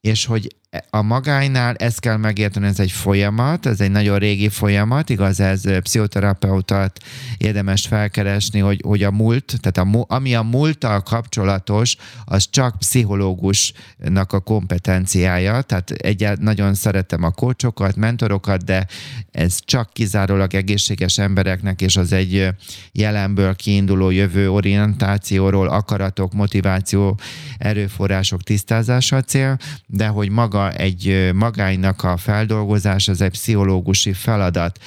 És 0.00 0.24
hogy 0.24 0.56
a 0.90 1.02
magánynál 1.02 1.74
ezt 1.74 2.00
kell 2.00 2.16
megérteni, 2.16 2.66
ez 2.66 2.80
egy 2.80 2.90
folyamat, 2.90 3.66
ez 3.66 3.80
egy 3.80 3.90
nagyon 3.90 4.18
régi 4.18 4.48
folyamat, 4.48 5.10
igaz, 5.10 5.40
ez 5.40 5.80
pszichoterapeutat 5.80 7.00
érdemes 7.38 7.86
felkeresni, 7.86 8.58
hogy, 8.58 8.80
hogy 8.84 9.02
a 9.02 9.10
múlt, 9.10 9.54
tehát 9.60 9.90
a, 9.90 10.04
ami 10.08 10.34
a 10.34 10.42
múlttal 10.42 11.02
kapcsolatos, 11.02 11.96
az 12.24 12.48
csak 12.50 12.78
pszichológusnak 12.78 14.32
a 14.32 14.40
kompetenciája, 14.40 15.62
tehát 15.62 15.90
egyáltalán 15.90 16.44
nagyon 16.44 16.74
szeretem 16.74 17.22
a 17.22 17.30
kócsokat, 17.30 17.96
mentorokat, 17.96 18.64
de 18.64 18.86
ez 19.30 19.58
csak 19.64 19.92
kizárólag 19.92 20.54
egészséges 20.54 21.18
embereknek, 21.18 21.80
és 21.80 21.96
az 21.96 22.12
egy 22.12 22.48
jelenből 22.92 23.54
kiinduló 23.54 24.10
jövő 24.10 24.50
orientációról, 24.50 25.68
akaratok, 25.68 26.32
motiváció, 26.32 27.18
erőforrások 27.58 28.42
tisztázása 28.42 29.16
a 29.16 29.22
cél, 29.22 29.56
de 29.86 30.06
hogy 30.06 30.30
maga 30.30 30.63
egy 30.70 31.30
magánynak 31.34 32.02
a 32.02 32.16
feldolgozás, 32.16 33.08
az 33.08 33.20
egy 33.20 33.30
pszichológusi 33.30 34.12
feladat. 34.12 34.78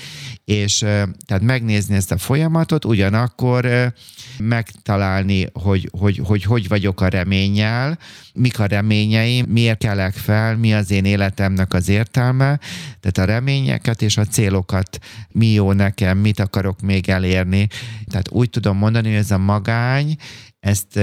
És 0.46 0.77
tehát 1.25 1.41
megnézni 1.41 1.96
ezt 1.96 2.12
a 2.12 2.17
folyamatot, 2.17 2.86
ugyanakkor 2.86 3.93
megtalálni, 4.38 5.48
hogy 5.53 5.89
hogy, 6.00 6.22
hogy 6.24 6.43
hogy 6.43 6.67
vagyok 6.67 7.01
a 7.01 7.07
reménnyel, 7.07 7.98
mik 8.34 8.60
a 8.60 8.65
reményeim, 8.65 9.46
miért 9.50 9.77
kelek 9.77 10.13
fel, 10.13 10.57
mi 10.57 10.74
az 10.74 10.91
én 10.91 11.05
életemnek 11.05 11.74
az 11.74 11.89
értelme, 11.89 12.60
tehát 13.00 13.29
a 13.29 13.34
reményeket 13.34 14.01
és 14.01 14.17
a 14.17 14.25
célokat, 14.25 15.00
mi 15.31 15.48
jó 15.48 15.72
nekem, 15.72 16.17
mit 16.17 16.39
akarok 16.39 16.81
még 16.81 17.10
elérni. 17.10 17.67
Tehát 18.05 18.29
úgy 18.29 18.50
tudom 18.50 18.77
mondani, 18.77 19.07
hogy 19.07 19.17
ez 19.17 19.31
a 19.31 19.38
magány, 19.38 20.15
ezt 20.60 21.00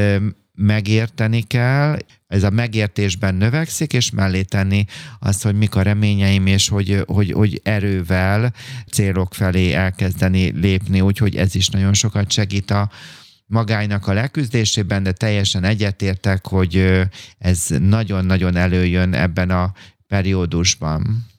megérteni 0.55 1.43
kell, 1.43 1.99
ez 2.27 2.43
a 2.43 2.51
megértésben 2.51 3.35
növekszik, 3.35 3.93
és 3.93 4.11
mellé 4.11 4.43
tenni 4.43 4.85
azt, 5.19 5.43
hogy 5.43 5.55
mik 5.55 5.75
a 5.75 5.83
reményeim, 5.83 6.47
és 6.47 6.69
hogy, 6.69 7.03
hogy, 7.07 7.33
hogy 7.33 7.61
erővel 7.65 8.53
célok 8.93 9.35
felé 9.35 9.73
elkezdeni 9.73 10.51
lépni, 10.51 11.01
úgyhogy 11.01 11.37
ez 11.37 11.55
is 11.55 11.69
nagyon 11.69 11.95
sokat 11.95 12.31
segít 12.31 12.71
a 12.71 12.91
magának 13.47 14.07
a 14.07 14.13
leküzdésében, 14.13 15.03
de 15.03 15.13
teljesen 15.13 15.65
egyetértek, 15.65 16.47
hogy 16.47 17.03
ez 17.39 17.67
nagyon-nagyon 17.79 18.57
előjön 18.57 19.15
ebben 19.15 19.51
a 19.51 19.73
periódusban. 20.09 21.34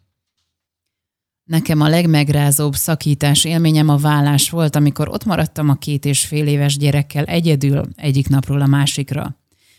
Nekem 1.46 1.82
a 1.82 1.88
legmegrázóbb 1.88 2.74
szakítás 2.76 3.44
élményem 3.44 3.90
a 3.90 3.98
vállás 3.98 4.50
volt, 4.50 4.76
amikor 4.76 5.10
ott 5.10 5.26
maradtam 5.26 5.70
a 5.70 5.76
két 5.76 6.06
és 6.06 6.26
fél 6.26 6.48
éves 6.48 6.78
gyerekkel 6.78 7.24
egyedül 7.24 7.82
egyik 7.96 8.30
napról 8.30 8.62
a 8.62 8.66
másikra. 8.66 9.38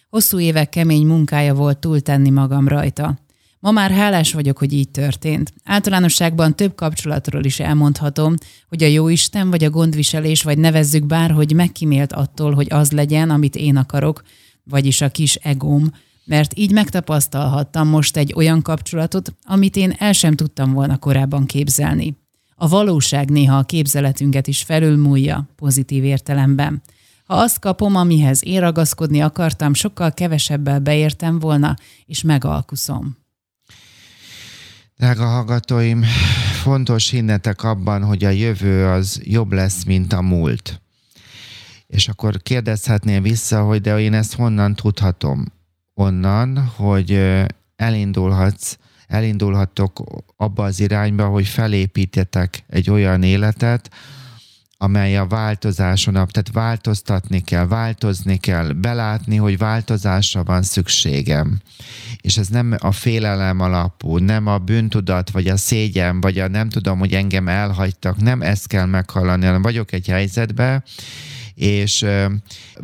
Hosszú 0.08 0.38
évek 0.38 0.68
kemény 0.68 1.06
munkája 1.06 1.54
volt 1.54 1.78
túltenni 1.78 2.30
magam 2.30 2.68
rajta. 2.68 3.18
Ma 3.61 3.70
már 3.70 3.90
hálás 3.90 4.32
vagyok, 4.32 4.58
hogy 4.58 4.73
így 4.73 4.90
történt. 4.90 5.52
Általánosságban 5.64 6.56
több 6.56 6.75
kapcsolatról 6.75 7.44
is 7.44 7.61
elmondhatom, 7.61 8.35
hogy 8.68 8.82
a 8.82 8.87
jóisten 8.87 9.50
vagy 9.50 9.64
a 9.64 9.70
gondviselés, 9.70 10.42
vagy 10.42 10.58
nevezzük 10.58 11.06
bárhogy 11.06 11.52
megkímélt 11.52 12.12
attól, 12.12 12.54
hogy 12.54 12.66
az 12.70 12.92
legyen, 12.92 13.30
amit 13.30 13.56
én 13.56 13.76
akarok, 13.76 14.23
vagyis 14.64 15.00
a 15.00 15.08
kis 15.08 15.35
egóm, 15.35 15.90
mert 16.26 16.59
így 16.59 16.73
megtapasztalhattam 16.73 17.88
most 17.88 18.16
egy 18.16 18.33
olyan 18.37 18.62
kapcsolatot, 18.62 19.35
amit 19.45 19.76
én 19.76 19.95
el 19.99 20.12
sem 20.12 20.35
tudtam 20.35 20.73
volna 20.73 20.99
korábban 20.99 21.47
képzelni. 21.47 22.16
A 22.54 22.68
valóság 22.68 23.30
néha 23.30 23.56
a 23.56 23.62
képzeletünket 23.62 24.47
is 24.47 24.62
felülmúlja, 24.62 25.49
pozitív 25.56 26.04
értelemben. 26.04 26.83
Ha 27.25 27.35
azt 27.35 27.59
kapom, 27.59 27.97
amihez 27.97 28.45
én 28.45 28.61
ragaszkodni 28.61 29.21
akartam, 29.21 29.75
sokkal 29.75 30.12
kevesebbel 30.12 30.78
beértem 30.78 31.38
volna, 31.38 31.76
és 32.06 32.23
megalkuszom. 32.23 33.16
Drága 34.97 35.25
hallgatóim, 35.26 36.02
fontos 36.62 37.11
hinnetek 37.11 37.62
abban, 37.62 38.04
hogy 38.04 38.25
a 38.25 38.28
jövő 38.28 38.87
az 38.87 39.21
jobb 39.25 39.52
lesz, 39.52 39.85
mint 39.85 40.12
a 40.12 40.21
múlt. 40.21 40.80
És 41.87 42.09
akkor 42.09 42.42
kérdezhetnél 42.42 43.21
vissza, 43.21 43.62
hogy 43.62 43.80
de 43.80 43.99
én 43.99 44.14
ezt 44.14 44.35
honnan 44.35 44.75
tudhatom? 44.75 45.54
Onnan, 45.99 46.59
hogy 46.76 47.23
elindulhatsz, 47.76 48.76
elindulhattok 49.07 50.03
abba 50.37 50.65
az 50.65 50.81
irányba, 50.81 51.26
hogy 51.26 51.47
felépítetek 51.47 52.65
egy 52.69 52.91
olyan 52.91 53.23
életet, 53.23 53.91
amely 54.79 55.17
a 55.17 55.26
változáson, 55.26 56.12
tehát 56.12 56.50
változtatni 56.53 57.41
kell, 57.41 57.67
változni 57.67 58.37
kell, 58.37 58.73
belátni, 58.73 59.37
hogy 59.37 59.59
változásra 59.59 60.45
van 60.45 60.62
szükségem. 60.62 61.61
És 62.21 62.37
ez 62.37 62.49
nem 62.49 62.76
a 62.79 62.93
félelem 62.93 63.61
alapú, 63.61 64.17
nem 64.19 64.47
a 64.47 64.59
bűntudat, 64.59 65.31
vagy 65.31 65.49
a 65.49 65.57
szégyen, 65.57 66.21
vagy 66.21 66.38
a 66.38 66.49
nem 66.49 66.69
tudom, 66.69 66.99
hogy 66.99 67.12
engem 67.12 67.49
elhagytak, 67.49 68.17
nem 68.17 68.43
ezt 68.43 68.67
kell 68.67 68.87
meghallani, 68.87 69.45
hanem 69.45 69.62
vagyok 69.62 69.93
egy 69.93 70.07
helyzetben, 70.07 70.85
és 71.56 72.06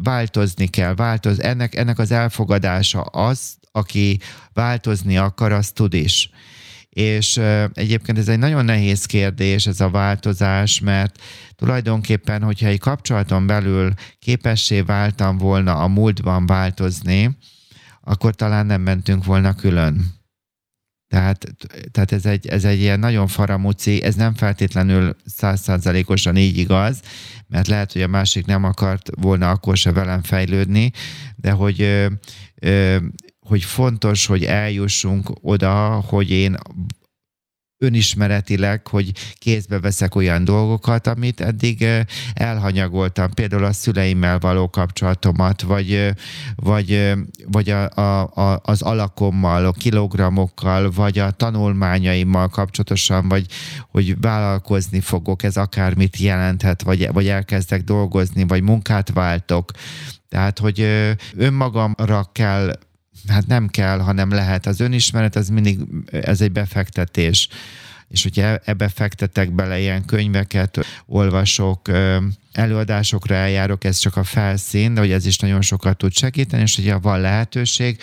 változni 0.02 0.66
kell, 0.66 0.94
változ, 0.94 1.40
ennek, 1.40 1.74
ennek 1.74 1.98
az 1.98 2.10
elfogadása 2.10 3.00
az, 3.00 3.56
aki 3.72 4.18
változni 4.52 5.16
akar, 5.16 5.52
az 5.52 5.70
tud 5.70 5.94
is. 5.94 6.30
És 6.88 7.40
egyébként 7.72 8.18
ez 8.18 8.28
egy 8.28 8.38
nagyon 8.38 8.64
nehéz 8.64 9.04
kérdés, 9.04 9.66
ez 9.66 9.80
a 9.80 9.90
változás, 9.90 10.80
mert 10.80 11.22
tulajdonképpen, 11.56 12.42
hogyha 12.42 12.66
egy 12.66 12.78
kapcsolaton 12.78 13.46
belül 13.46 13.92
képessé 14.18 14.80
váltam 14.80 15.38
volna 15.38 15.76
a 15.76 15.88
múltban 15.88 16.46
változni, 16.46 17.36
akkor 18.00 18.34
talán 18.34 18.66
nem 18.66 18.80
mentünk 18.80 19.24
volna 19.24 19.54
külön. 19.54 20.21
Tehát, 21.12 21.46
tehát 21.90 22.12
ez, 22.12 22.26
egy, 22.26 22.46
ez 22.46 22.64
egy 22.64 22.80
ilyen 22.80 22.98
nagyon 22.98 23.26
faramúci, 23.26 24.02
ez 24.02 24.14
nem 24.14 24.34
feltétlenül 24.34 25.16
százszázalékosan 25.26 26.36
így 26.36 26.58
igaz, 26.58 27.00
mert 27.48 27.66
lehet, 27.66 27.92
hogy 27.92 28.02
a 28.02 28.06
másik 28.06 28.46
nem 28.46 28.64
akart 28.64 29.10
volna 29.20 29.50
akkor 29.50 29.76
se 29.76 29.92
velem 29.92 30.22
fejlődni, 30.22 30.90
de 31.36 31.50
hogy, 31.50 31.82
ö, 31.82 32.06
ö, 32.60 32.96
hogy 33.40 33.64
fontos, 33.64 34.26
hogy 34.26 34.44
eljussunk 34.44 35.30
oda, 35.40 35.74
hogy 36.06 36.30
én 36.30 36.56
önismeretileg, 37.82 38.86
hogy 38.86 39.12
kézbe 39.38 39.80
veszek 39.80 40.14
olyan 40.14 40.44
dolgokat, 40.44 41.06
amit 41.06 41.40
eddig 41.40 41.86
elhanyagoltam, 42.34 43.30
például 43.30 43.64
a 43.64 43.72
szüleimmel 43.72 44.38
való 44.38 44.70
kapcsolatomat, 44.70 45.62
vagy, 45.62 46.12
vagy, 46.56 47.12
vagy 47.46 47.70
a, 47.70 47.90
a, 47.90 48.20
a, 48.34 48.60
az 48.64 48.82
alakommal, 48.82 49.66
a 49.66 49.72
kilogramokkal, 49.72 50.90
vagy 50.90 51.18
a 51.18 51.30
tanulmányaimmal 51.30 52.48
kapcsolatosan, 52.48 53.28
vagy 53.28 53.46
hogy 53.90 54.20
vállalkozni 54.20 55.00
fogok, 55.00 55.42
ez 55.42 55.56
akármit 55.56 56.16
jelenthet, 56.16 56.82
vagy, 56.82 57.12
vagy 57.12 57.28
elkezdek 57.28 57.82
dolgozni, 57.82 58.46
vagy 58.46 58.62
munkát 58.62 59.12
váltok. 59.12 59.70
Tehát, 60.28 60.58
hogy 60.58 60.86
önmagamra 61.36 62.28
kell 62.32 62.72
hát 63.28 63.46
nem 63.46 63.68
kell, 63.68 63.98
hanem 63.98 64.30
lehet. 64.30 64.66
Az 64.66 64.80
önismeret, 64.80 65.36
az 65.36 65.48
mindig, 65.48 65.78
ez 66.10 66.40
egy 66.40 66.52
befektetés. 66.52 67.48
És 68.08 68.22
hogyha 68.22 68.56
ebbe 68.64 68.88
fektetek 68.88 69.54
bele 69.54 69.80
ilyen 69.80 70.04
könyveket, 70.04 70.86
olvasok, 71.06 71.90
előadásokra 72.52 73.34
eljárok, 73.34 73.84
ez 73.84 73.96
csak 73.96 74.16
a 74.16 74.24
felszín, 74.24 74.94
de 74.94 75.00
hogy 75.00 75.10
ez 75.10 75.26
is 75.26 75.38
nagyon 75.38 75.62
sokat 75.62 75.96
tud 75.96 76.12
segíteni, 76.12 76.62
és 76.62 76.76
hogyha 76.76 77.00
van 77.00 77.20
lehetőség, 77.20 77.98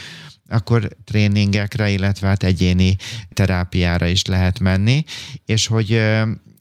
akkor 0.47 0.89
tréningekre, 1.03 1.89
illetve 1.89 2.27
hát 2.27 2.43
egyéni 2.43 2.95
terápiára 3.33 4.07
is 4.07 4.25
lehet 4.25 4.59
menni, 4.59 5.03
és 5.45 5.67
hogy 5.67 6.01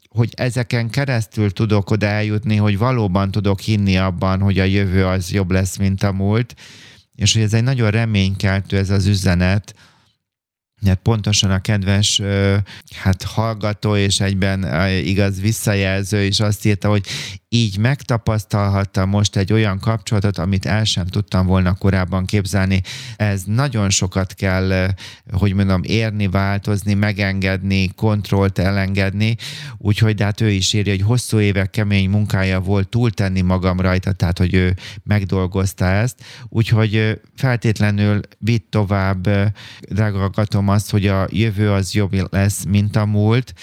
hogy 0.08 0.32
ezeken 0.36 0.90
keresztül 0.90 1.50
tudok 1.50 1.90
oda 1.90 2.06
eljutni, 2.06 2.56
hogy 2.56 2.78
valóban 2.78 3.30
tudok 3.30 3.60
hinni 3.60 3.96
abban, 3.96 4.40
hogy 4.40 4.58
a 4.58 4.64
jövő 4.64 5.06
az 5.06 5.32
jobb 5.32 5.50
lesz, 5.50 5.76
mint 5.76 6.02
a 6.02 6.12
múlt, 6.12 6.54
és 7.18 7.32
hogy 7.32 7.42
ez 7.42 7.54
egy 7.54 7.62
nagyon 7.62 7.90
reménykeltő 7.90 8.76
ez 8.76 8.90
az 8.90 9.06
üzenet, 9.06 9.74
mert 10.80 11.00
pontosan 11.02 11.50
a 11.50 11.60
kedves 11.60 12.20
hát 12.94 13.22
hallgató 13.22 13.96
és 13.96 14.20
egyben 14.20 14.90
igaz 15.04 15.40
visszajelző 15.40 16.22
is 16.22 16.40
azt 16.40 16.64
írta, 16.64 16.88
hogy 16.88 17.06
így 17.48 17.78
megtapasztalhattam 17.78 19.08
most 19.08 19.36
egy 19.36 19.52
olyan 19.52 19.78
kapcsolatot, 19.78 20.38
amit 20.38 20.66
el 20.66 20.84
sem 20.84 21.06
tudtam 21.06 21.46
volna 21.46 21.74
korábban 21.74 22.24
képzelni. 22.24 22.82
Ez 23.16 23.42
nagyon 23.46 23.90
sokat 23.90 24.34
kell, 24.34 24.90
hogy 25.30 25.54
mondom, 25.54 25.80
érni, 25.82 26.28
változni, 26.28 26.94
megengedni, 26.94 27.88
kontrollt 27.94 28.58
elengedni, 28.58 29.36
úgyhogy 29.78 30.14
de 30.14 30.24
hát 30.24 30.40
ő 30.40 30.50
is 30.50 30.72
írja, 30.72 30.92
hogy 30.92 31.02
hosszú 31.02 31.38
évek 31.38 31.70
kemény 31.70 32.10
munkája 32.10 32.60
volt 32.60 32.88
túltenni 32.88 33.40
magam 33.40 33.80
rajta, 33.80 34.12
tehát 34.12 34.38
hogy 34.38 34.54
ő 34.54 34.76
megdolgozta 35.02 35.84
ezt, 35.84 36.24
úgyhogy 36.48 37.20
feltétlenül 37.36 38.20
vitt 38.38 38.70
tovább, 38.70 39.28
drágagatom 39.80 40.68
azt, 40.68 40.90
hogy 40.90 41.06
a 41.06 41.26
jövő 41.30 41.70
az 41.70 41.94
jobb 41.94 42.32
lesz, 42.32 42.64
mint 42.64 42.96
a 42.96 43.06
múlt, 43.06 43.54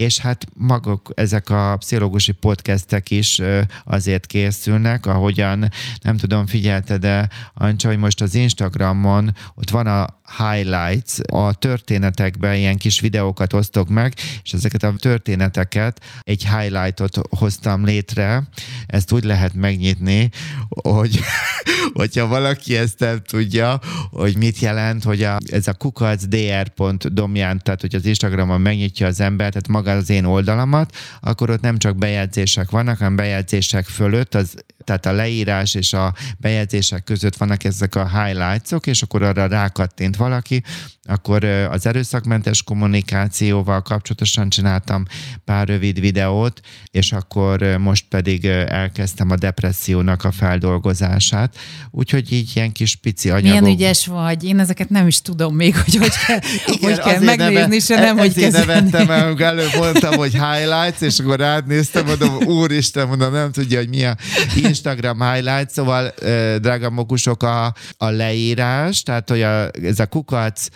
és 0.00 0.18
hát 0.18 0.46
maguk 0.54 1.12
ezek 1.14 1.50
a 1.50 1.76
pszichológusi 1.76 2.32
podcastek 2.32 3.10
is 3.10 3.40
azért 3.84 4.26
készülnek, 4.26 5.06
ahogyan 5.06 5.70
nem 6.02 6.16
tudom, 6.16 6.46
figyelte, 6.46 6.98
de 6.98 7.28
Ancsa, 7.54 7.88
hogy 7.88 7.98
most 7.98 8.20
az 8.20 8.34
Instagramon 8.34 9.34
ott 9.54 9.70
van 9.70 9.86
a 9.86 10.19
highlights, 10.38 11.18
a 11.32 11.54
történetekben 11.54 12.54
ilyen 12.54 12.76
kis 12.76 13.00
videókat 13.00 13.52
osztok 13.52 13.88
meg, 13.88 14.14
és 14.42 14.52
ezeket 14.52 14.82
a 14.82 14.94
történeteket, 14.98 16.00
egy 16.20 16.46
highlightot 16.48 17.20
hoztam 17.30 17.84
létre, 17.84 18.48
ezt 18.86 19.12
úgy 19.12 19.24
lehet 19.24 19.54
megnyitni, 19.54 20.30
hogy 20.68 21.20
hogyha 21.92 22.26
valaki 22.26 22.76
ezt 22.76 22.98
nem 22.98 23.22
tudja, 23.26 23.80
hogy 24.10 24.36
mit 24.36 24.58
jelent, 24.58 25.04
hogy 25.04 25.22
a, 25.22 25.38
ez 25.50 25.66
a 25.66 25.74
kukac 25.74 26.24
dr.domján, 26.24 27.60
tehát 27.62 27.80
hogy 27.80 27.94
az 27.94 28.06
Instagramon 28.06 28.60
megnyitja 28.60 29.06
az 29.06 29.20
ember, 29.20 29.48
tehát 29.48 29.68
maga 29.68 29.90
az 29.90 30.10
én 30.10 30.24
oldalamat, 30.24 30.96
akkor 31.20 31.50
ott 31.50 31.60
nem 31.60 31.78
csak 31.78 31.96
bejegyzések 31.96 32.70
vannak, 32.70 32.98
hanem 32.98 33.16
bejegyzések 33.16 33.86
fölött 33.86 34.34
az 34.34 34.54
tehát 34.84 35.06
a 35.06 35.12
leírás 35.12 35.74
és 35.74 35.92
a 35.92 36.14
bejegyzések 36.38 37.04
között 37.04 37.36
vannak 37.36 37.64
ezek 37.64 37.94
a 37.94 38.08
highlights-ok, 38.08 38.86
és 38.86 39.02
akkor 39.02 39.22
arra 39.22 39.46
rákattint 39.46 40.16
valaki, 40.20 40.62
akkor 41.04 41.44
az 41.44 41.86
erőszakmentes 41.86 42.62
kommunikációval 42.62 43.82
kapcsolatosan 43.82 44.48
csináltam 44.48 45.04
pár 45.44 45.68
rövid 45.68 46.00
videót, 46.00 46.60
és 46.90 47.12
akkor 47.12 47.76
most 47.78 48.04
pedig 48.08 48.44
elkezdtem 48.66 49.30
a 49.30 49.36
depressziónak 49.36 50.24
a 50.24 50.30
feldolgozását. 50.30 51.56
Úgyhogy 51.90 52.32
így 52.32 52.50
ilyen 52.54 52.72
kis 52.72 52.96
pici 52.96 53.30
anyagok. 53.30 53.60
Milyen 53.60 53.76
ügyes 53.76 54.06
vagy, 54.06 54.44
én 54.44 54.58
ezeket 54.58 54.88
nem 54.88 55.06
is 55.06 55.22
tudom 55.22 55.54
még, 55.54 55.76
hogy 55.76 55.96
hogy 55.96 56.12
kell, 56.26 56.38
Igen, 56.74 56.90
hogy 56.90 56.98
kell 56.98 57.20
megnézni, 57.20 57.60
neve, 57.60 57.78
se 57.78 57.94
nem, 57.94 58.18
hogy 58.18 58.34
kezelni. 58.34 58.66
nevettem 58.66 59.10
el, 59.10 59.44
előbb 59.44 59.74
mondtam, 59.76 60.14
hogy 60.14 60.32
highlights, 60.32 61.00
és 61.00 61.18
akkor 61.18 61.42
átnéztem, 61.42 62.06
mondom, 62.06 62.34
úristen, 62.34 63.08
mondom, 63.08 63.32
nem 63.32 63.52
tudja, 63.52 63.78
hogy 63.78 63.88
mi 63.88 64.04
a 64.04 64.16
Instagram 64.56 65.32
highlights, 65.32 65.72
szóval 65.72 66.14
drága 66.58 66.90
mokusok 66.90 67.42
a, 67.42 67.74
a 67.96 68.08
leírás, 68.08 69.02
tehát 69.02 69.28
hogy 69.28 69.42
a, 69.42 69.70
ez 69.82 69.98
a 69.98 70.06
kukac 70.10 70.66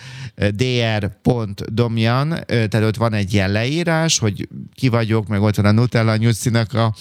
dr.domjan, 0.50 2.28
tehát 2.46 2.82
ott 2.82 2.96
van 2.96 3.12
egy 3.12 3.32
ilyen 3.32 3.50
leírás, 3.52 4.18
hogy 4.18 4.48
ki 4.74 4.88
vagyok, 4.88 5.26
meg 5.26 5.42
ott 5.42 5.56
van 5.56 5.64
a 5.64 5.70
Nutella 5.70 6.16
nyusszinak 6.16 6.72
a, 6.72 6.94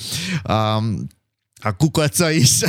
a, 0.54 0.76
a 1.62 1.76
kukaca 1.78 2.32
is. 2.32 2.60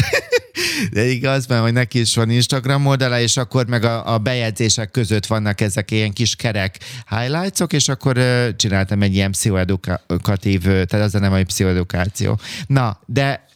De 0.92 1.04
igaz, 1.04 1.46
mert 1.46 1.62
hogy 1.62 1.72
neki 1.72 2.00
is 2.00 2.14
van 2.14 2.30
Instagram 2.30 2.86
oldala, 2.86 3.20
és 3.20 3.36
akkor 3.36 3.66
meg 3.66 3.84
a, 3.84 4.14
a 4.14 4.18
bejegyzések 4.18 4.90
között 4.90 5.26
vannak 5.26 5.60
ezek 5.60 5.90
ilyen 5.90 6.12
kis 6.12 6.36
kerek 6.36 6.78
highlightsok, 7.08 7.72
és 7.72 7.88
akkor 7.88 8.18
uh, 8.18 8.56
csináltam 8.56 9.02
egy 9.02 9.14
ilyen 9.14 9.30
pszichoedukatív, 9.30 10.62
tehát 10.62 10.92
az 10.92 11.14
a 11.14 11.18
nem 11.18 11.32
egy 11.32 11.46
pszichoedukáció. 11.46 12.38
Na, 12.66 13.00
de 13.06 13.46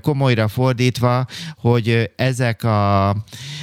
komolyra 0.00 0.48
fordítva, 0.48 1.26
hogy 1.56 2.10
ezek 2.16 2.64
a 2.64 3.16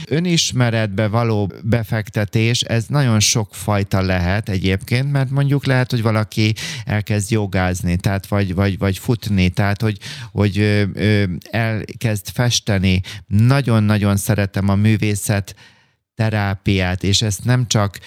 önismeretbe 0.07 1.07
való 1.07 1.51
befektetés, 1.63 2.61
ez 2.61 2.85
nagyon 2.87 3.19
sok 3.19 3.55
fajta 3.55 4.01
lehet 4.01 4.49
egyébként, 4.49 5.11
mert 5.11 5.29
mondjuk 5.29 5.65
lehet, 5.65 5.91
hogy 5.91 6.01
valaki 6.01 6.53
elkezd 6.85 7.31
jogázni, 7.31 7.95
tehát 7.95 8.27
vagy, 8.27 8.55
vagy, 8.55 8.77
vagy 8.77 8.97
futni, 8.97 9.49
tehát 9.49 9.81
hogy, 9.81 9.97
hogy 10.31 10.87
elkezd 11.49 12.29
festeni. 12.33 13.01
Nagyon-nagyon 13.27 14.17
szeretem 14.17 14.69
a 14.69 14.75
művészet 14.75 15.55
terápiát, 16.15 17.03
és 17.03 17.21
ezt 17.21 17.43
nem 17.43 17.67
csak 17.67 17.99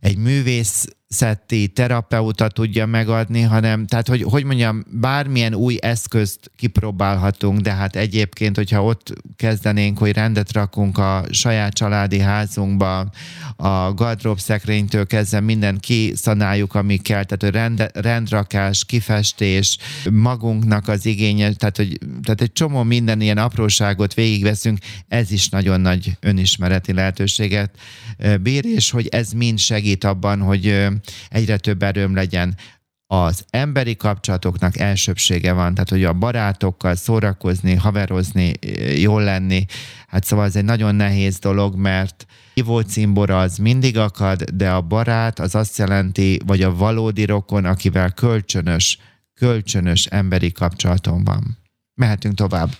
egy 0.00 0.16
művész 0.16 0.86
szeti 1.08 1.68
terapeuta 1.68 2.48
tudja 2.48 2.86
megadni, 2.86 3.40
hanem, 3.40 3.86
tehát 3.86 4.08
hogy, 4.08 4.22
hogy 4.22 4.44
mondjam, 4.44 4.84
bármilyen 4.90 5.54
új 5.54 5.76
eszközt 5.80 6.50
kipróbálhatunk, 6.56 7.60
de 7.60 7.72
hát 7.72 7.96
egyébként, 7.96 8.56
hogyha 8.56 8.84
ott 8.84 9.12
kezdenénk, 9.36 9.98
hogy 9.98 10.12
rendet 10.12 10.52
rakunk 10.52 10.98
a 10.98 11.24
saját 11.30 11.72
családi 11.72 12.18
házunkba, 12.18 13.10
a 13.56 13.94
gardrób 13.94 14.38
szekrénytől 14.38 15.06
kezdve 15.06 15.40
minden 15.40 15.78
kiszanáljuk, 15.78 16.74
ami 16.74 16.96
kell, 16.96 17.24
tehát 17.24 17.42
hogy 17.42 17.52
rend, 17.52 17.90
rendrakás, 17.94 18.84
kifestés, 18.84 19.78
magunknak 20.10 20.88
az 20.88 21.06
igénye, 21.06 21.52
tehát, 21.52 21.76
hogy, 21.76 21.98
tehát 22.22 22.40
egy 22.40 22.52
csomó 22.52 22.82
minden 22.82 23.20
ilyen 23.20 23.38
apróságot 23.38 24.14
végigveszünk, 24.14 24.78
ez 25.08 25.30
is 25.30 25.48
nagyon 25.48 25.80
nagy 25.80 26.16
önismereti 26.20 26.92
lehetőséget 26.92 27.70
bír, 28.40 28.64
és 28.64 28.90
hogy 28.90 29.06
ez 29.06 29.32
mind 29.32 29.58
segít 29.58 30.04
abban, 30.04 30.40
hogy 30.40 30.88
egyre 31.28 31.56
több 31.56 31.82
erőm 31.82 32.14
legyen 32.14 32.56
az 33.10 33.44
emberi 33.50 33.96
kapcsolatoknak 33.96 34.78
elsőbsége 34.78 35.52
van, 35.52 35.74
tehát 35.74 35.88
hogy 35.88 36.04
a 36.04 36.12
barátokkal 36.12 36.94
szórakozni, 36.94 37.74
haverozni, 37.74 38.52
jól 38.96 39.22
lenni, 39.22 39.64
hát 40.08 40.24
szóval 40.24 40.44
ez 40.44 40.56
egy 40.56 40.64
nagyon 40.64 40.94
nehéz 40.94 41.38
dolog, 41.38 41.74
mert 41.76 42.26
hívó 42.54 42.80
cimbora 42.80 43.40
az 43.40 43.56
mindig 43.56 43.98
akad, 43.98 44.42
de 44.42 44.70
a 44.70 44.80
barát 44.80 45.38
az 45.38 45.54
azt 45.54 45.78
jelenti, 45.78 46.40
vagy 46.46 46.62
a 46.62 46.74
valódi 46.74 47.24
rokon, 47.24 47.64
akivel 47.64 48.10
kölcsönös, 48.10 48.98
kölcsönös 49.34 50.06
emberi 50.06 50.52
kapcsolatom 50.52 51.24
van. 51.24 51.58
Mehetünk 51.94 52.34
tovább. 52.34 52.70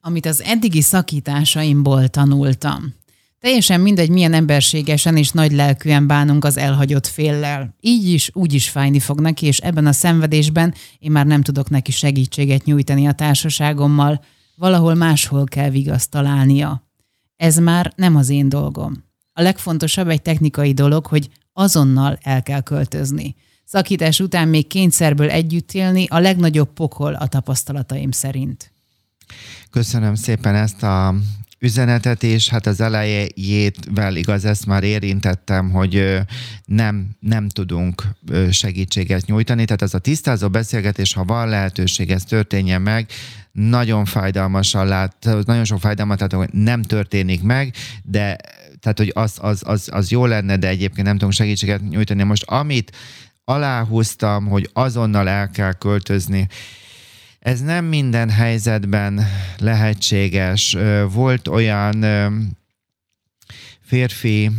Amit 0.00 0.26
az 0.26 0.42
eddigi 0.42 0.80
szakításaimból 0.80 2.08
tanultam. 2.08 2.94
Teljesen 3.40 3.80
mindegy, 3.80 4.10
milyen 4.10 4.32
emberségesen 4.32 5.16
és 5.16 5.30
nagy 5.30 5.52
lelkűen 5.52 6.06
bánunk 6.06 6.44
az 6.44 6.56
elhagyott 6.56 7.06
féllel. 7.06 7.74
Így 7.80 8.08
is, 8.08 8.30
úgy 8.32 8.52
is 8.54 8.68
fájni 8.68 8.98
fog 8.98 9.20
neki, 9.20 9.46
és 9.46 9.58
ebben 9.58 9.86
a 9.86 9.92
szenvedésben 9.92 10.74
én 10.98 11.10
már 11.10 11.26
nem 11.26 11.42
tudok 11.42 11.70
neki 11.70 11.90
segítséget 11.90 12.64
nyújtani 12.64 13.06
a 13.06 13.12
társaságommal. 13.12 14.24
Valahol 14.56 14.94
máshol 14.94 15.44
kell 15.44 15.70
vigaszt 15.70 16.10
találnia. 16.10 16.88
Ez 17.36 17.56
már 17.56 17.92
nem 17.96 18.16
az 18.16 18.28
én 18.28 18.48
dolgom. 18.48 19.04
A 19.32 19.42
legfontosabb 19.42 20.08
egy 20.08 20.22
technikai 20.22 20.72
dolog, 20.72 21.06
hogy 21.06 21.30
azonnal 21.52 22.18
el 22.22 22.42
kell 22.42 22.62
költözni. 22.62 23.34
Szakítás 23.64 24.20
után 24.20 24.48
még 24.48 24.66
kényszerből 24.66 25.30
együtt 25.30 25.72
élni 25.72 26.06
a 26.08 26.18
legnagyobb 26.18 26.72
pokol 26.72 27.14
a 27.14 27.26
tapasztalataim 27.26 28.10
szerint. 28.10 28.72
Köszönöm 29.70 30.14
szépen 30.14 30.54
ezt 30.54 30.82
a 30.82 31.14
üzenetet, 31.60 32.22
és 32.22 32.48
hát 32.48 32.66
az 32.66 32.80
elejétvel 32.80 34.16
igaz, 34.16 34.44
ezt 34.44 34.66
már 34.66 34.82
érintettem, 34.82 35.70
hogy 35.70 36.18
nem, 36.64 37.08
nem 37.20 37.48
tudunk 37.48 38.02
segítséget 38.50 39.26
nyújtani, 39.26 39.64
tehát 39.64 39.82
az 39.82 39.94
a 39.94 39.98
tisztázó 39.98 40.48
beszélgetés, 40.48 41.12
ha 41.12 41.24
van 41.24 41.48
lehetőség, 41.48 42.10
ez 42.10 42.24
történjen 42.24 42.82
meg, 42.82 43.06
nagyon 43.52 44.04
fájdalmasan 44.04 44.86
lát, 44.86 45.28
nagyon 45.44 45.64
sok 45.64 45.80
fájdalmat 45.80 46.20
látok, 46.20 46.38
hogy 46.38 46.52
nem 46.52 46.82
történik 46.82 47.42
meg, 47.42 47.74
de 48.02 48.36
tehát, 48.80 48.98
hogy 48.98 49.12
az, 49.14 49.36
az, 49.40 49.62
az, 49.64 49.88
az 49.92 50.10
jó 50.10 50.26
lenne, 50.26 50.56
de 50.56 50.68
egyébként 50.68 51.06
nem 51.06 51.16
tudunk 51.16 51.32
segítséget 51.32 51.88
nyújtani. 51.88 52.22
Most 52.22 52.42
amit 52.42 52.96
aláhúztam, 53.44 54.46
hogy 54.46 54.70
azonnal 54.72 55.28
el 55.28 55.50
kell 55.50 55.72
költözni, 55.72 56.48
ez 57.40 57.60
nem 57.60 57.84
minden 57.84 58.30
helyzetben 58.30 59.26
lehetséges. 59.58 60.76
Volt 61.12 61.48
olyan 61.48 62.04
férfi, 63.80 64.50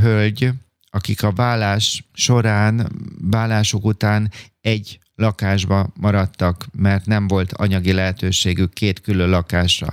hölgy, 0.00 0.50
akik 0.90 1.22
a 1.22 1.32
vállás 1.32 2.08
során, 2.12 2.92
vállásuk 3.20 3.84
után 3.84 4.30
egy 4.60 4.98
lakásba 5.14 5.92
maradtak, 5.94 6.66
mert 6.72 7.06
nem 7.06 7.28
volt 7.28 7.52
anyagi 7.52 7.92
lehetőségük 7.92 8.72
két 8.72 9.00
külön 9.00 9.28
lakásra. 9.28 9.88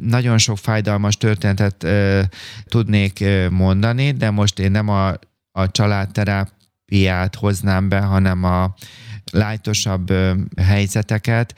Nagyon 0.00 0.38
sok 0.38 0.58
fájdalmas 0.58 1.16
történetet 1.16 1.86
tudnék 2.64 3.24
mondani, 3.50 4.12
de 4.12 4.30
most 4.30 4.58
én 4.58 4.70
nem 4.70 4.88
a, 4.88 5.12
a 5.52 5.70
családterápiát 5.70 7.34
hoznám 7.34 7.88
be, 7.88 8.00
hanem 8.00 8.44
a 8.44 8.74
lájtosabb 9.32 10.12
helyzeteket. 10.56 11.54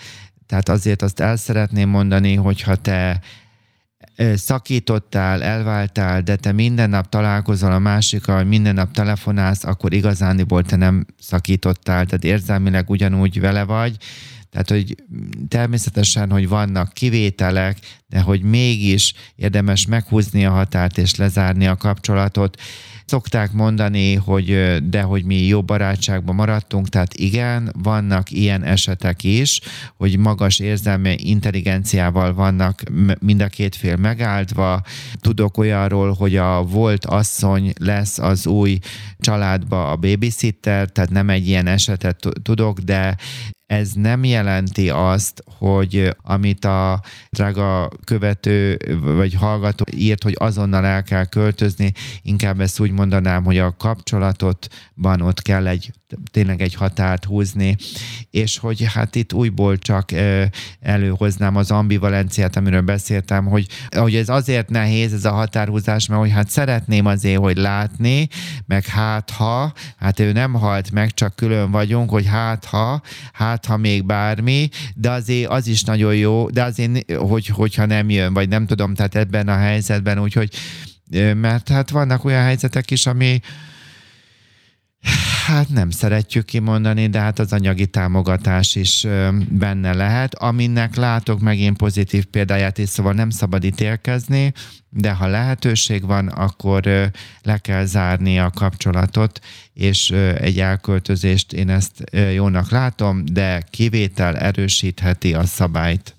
Tehát 0.46 0.68
azért 0.68 1.02
azt 1.02 1.20
el 1.20 1.37
szeretném 1.37 1.88
mondani, 1.88 2.35
hogyha 2.35 2.76
te 2.76 3.20
szakítottál, 4.35 5.42
elváltál, 5.42 6.22
de 6.22 6.37
te 6.37 6.52
minden 6.52 6.90
nap 6.90 7.09
találkozol 7.09 7.72
a 7.72 7.78
másikkal, 7.78 8.44
minden 8.44 8.74
nap 8.74 8.92
telefonálsz, 8.92 9.64
akkor 9.64 9.92
igazániból 9.92 10.62
te 10.62 10.76
nem 10.76 11.07
szakítottál, 11.20 12.07
tehát 12.07 12.24
érzelmileg 12.24 12.90
ugyanúgy 12.90 13.40
vele 13.40 13.62
vagy, 13.62 13.96
tehát, 14.50 14.68
hogy 14.68 15.04
természetesen, 15.48 16.31
hogy 16.31 16.48
vannak 16.48 16.92
kivételek, 16.92 17.78
de 18.07 18.20
hogy 18.20 18.42
mégis 18.42 19.14
érdemes 19.37 19.87
meghúzni 19.87 20.44
a 20.44 20.50
határt 20.50 20.98
és 20.98 21.14
lezárni 21.14 21.66
a 21.66 21.76
kapcsolatot. 21.76 22.61
Szokták 23.09 23.53
mondani, 23.53 24.14
hogy 24.14 24.77
de 24.88 25.03
hogy 25.03 25.25
mi 25.25 25.47
jó 25.47 25.62
barátságban 25.62 26.35
maradtunk, 26.35 26.88
tehát 26.88 27.14
igen, 27.14 27.73
vannak 27.83 28.31
ilyen 28.31 28.64
esetek 28.64 29.25
is, 29.25 29.61
hogy 29.97 30.18
magas 30.18 30.59
érzelmi 30.59 31.14
intelligenciával 31.18 32.35
vannak 32.35 32.83
mind 33.21 33.40
a 33.40 33.47
két 33.47 33.77
fél 33.77 33.97
megáldva. 33.97 34.83
Tudok 35.21 35.59
olyanról, 35.59 36.12
hogy 36.12 36.37
a 36.37 36.62
volt 36.62 37.05
asszony 37.05 37.73
lesz 37.79 38.18
az 38.18 38.47
új 38.47 38.79
családba 39.18 39.90
a 39.90 39.97
babysitter, 39.97 40.88
tehát 40.88 41.11
nem 41.11 41.31
egy 41.31 41.49
ilyen 41.49 41.66
esetet 41.66 42.29
tudok, 42.42 42.79
de 42.79 43.16
ez 43.68 43.92
nem 43.92 44.24
jelenti 44.24 44.90
azt, 44.90 45.44
hogy 45.59 46.16
amit 46.22 46.64
a 46.64 47.02
drága 47.31 47.90
követő 48.04 48.78
vagy 49.00 49.35
hallgató 49.35 49.85
írt, 49.94 50.22
hogy 50.22 50.35
azonnal 50.38 50.85
el 50.85 51.02
kell 51.02 51.24
költözni, 51.24 51.92
inkább 52.22 52.61
ezt 52.61 52.81
úgy 52.81 52.90
mondanám, 52.90 53.44
hogy 53.44 53.59
a 53.59 53.76
kapcsolatotban 53.76 55.20
ott 55.20 55.42
kell 55.42 55.66
egy 55.66 55.90
tényleg 56.31 56.62
egy 56.62 56.75
határt 56.75 57.25
húzni, 57.25 57.77
és 58.31 58.59
hogy 58.59 58.85
hát 58.94 59.14
itt 59.14 59.33
újból 59.33 59.79
csak 59.79 60.11
előhoznám 60.81 61.57
az 61.57 61.71
ambivalenciát, 61.71 62.57
amiről 62.57 62.81
beszéltem, 62.81 63.47
hogy, 63.47 63.66
hogy 63.97 64.14
ez 64.14 64.29
azért 64.29 64.71
nehéz 64.71 65.12
ez 65.12 65.25
a 65.25 65.33
határhúzás, 65.33 66.07
mert 66.07 66.21
hogy 66.21 66.31
hát 66.31 66.49
szeretném 66.49 67.07
azért, 67.07 67.38
hogy 67.38 67.57
látni, 67.57 68.29
meg 68.66 68.87
hát 68.87 69.31
ha, 69.31 69.73
hát 69.97 70.21
ő 70.21 70.33
nem 70.33 70.53
halt 70.53 70.90
meg, 70.90 71.14
csak 71.14 71.37
külön 71.37 71.71
vagyunk, 71.71 72.11
hogy 72.11 72.27
hát 72.27 72.64
ha, 72.64 73.03
hát 73.33 73.66
ha 73.66 73.77
még 73.77 74.05
bármi, 74.05 74.68
de 74.94 75.11
azért 75.11 75.51
az 75.51 75.66
is 75.66 75.83
nagyon 75.83 76.14
jó, 76.14 76.51
de 76.51 76.62
azért, 76.62 77.12
hogy, 77.12 77.47
hogyha 77.47 77.87
nem 77.87 78.11
jön, 78.11 78.33
vagy 78.33 78.49
nem 78.49 78.66
tudom, 78.66 78.94
tehát 78.94 79.14
ebben 79.14 79.49
a 79.49 79.57
helyzetben, 79.57 80.21
úgyhogy 80.21 80.51
mert 81.35 81.68
hát 81.68 81.90
vannak 81.90 82.25
olyan 82.25 82.42
helyzetek 82.42 82.90
is, 82.90 83.07
ami, 83.07 83.40
Hát 85.48 85.68
nem 85.68 85.90
szeretjük 85.90 86.44
kimondani, 86.44 87.06
de 87.06 87.20
hát 87.20 87.38
az 87.38 87.52
anyagi 87.52 87.87
támogatás 87.87 88.74
is 88.74 89.06
benne 89.50 89.94
lehet, 89.94 90.34
aminek 90.34 90.96
látok 90.96 91.40
megint 91.40 91.76
pozitív 91.76 92.24
példáját, 92.24 92.78
és 92.78 92.88
szóval 92.88 93.12
nem 93.12 93.30
szabad 93.30 93.64
ítélkezni, 93.64 94.52
de 94.88 95.12
ha 95.12 95.26
lehetőség 95.26 96.06
van, 96.06 96.28
akkor 96.28 97.11
le 97.42 97.58
kell 97.58 97.84
zárni 97.84 98.38
a 98.38 98.50
kapcsolatot, 98.50 99.40
és 99.72 100.11
egy 100.40 100.61
elköltözést 100.61 101.52
én 101.52 101.68
ezt 101.68 102.04
jónak 102.34 102.70
látom, 102.70 103.24
de 103.32 103.62
kivétel 103.70 104.37
erősítheti 104.37 105.34
a 105.34 105.44
szabályt. 105.44 106.16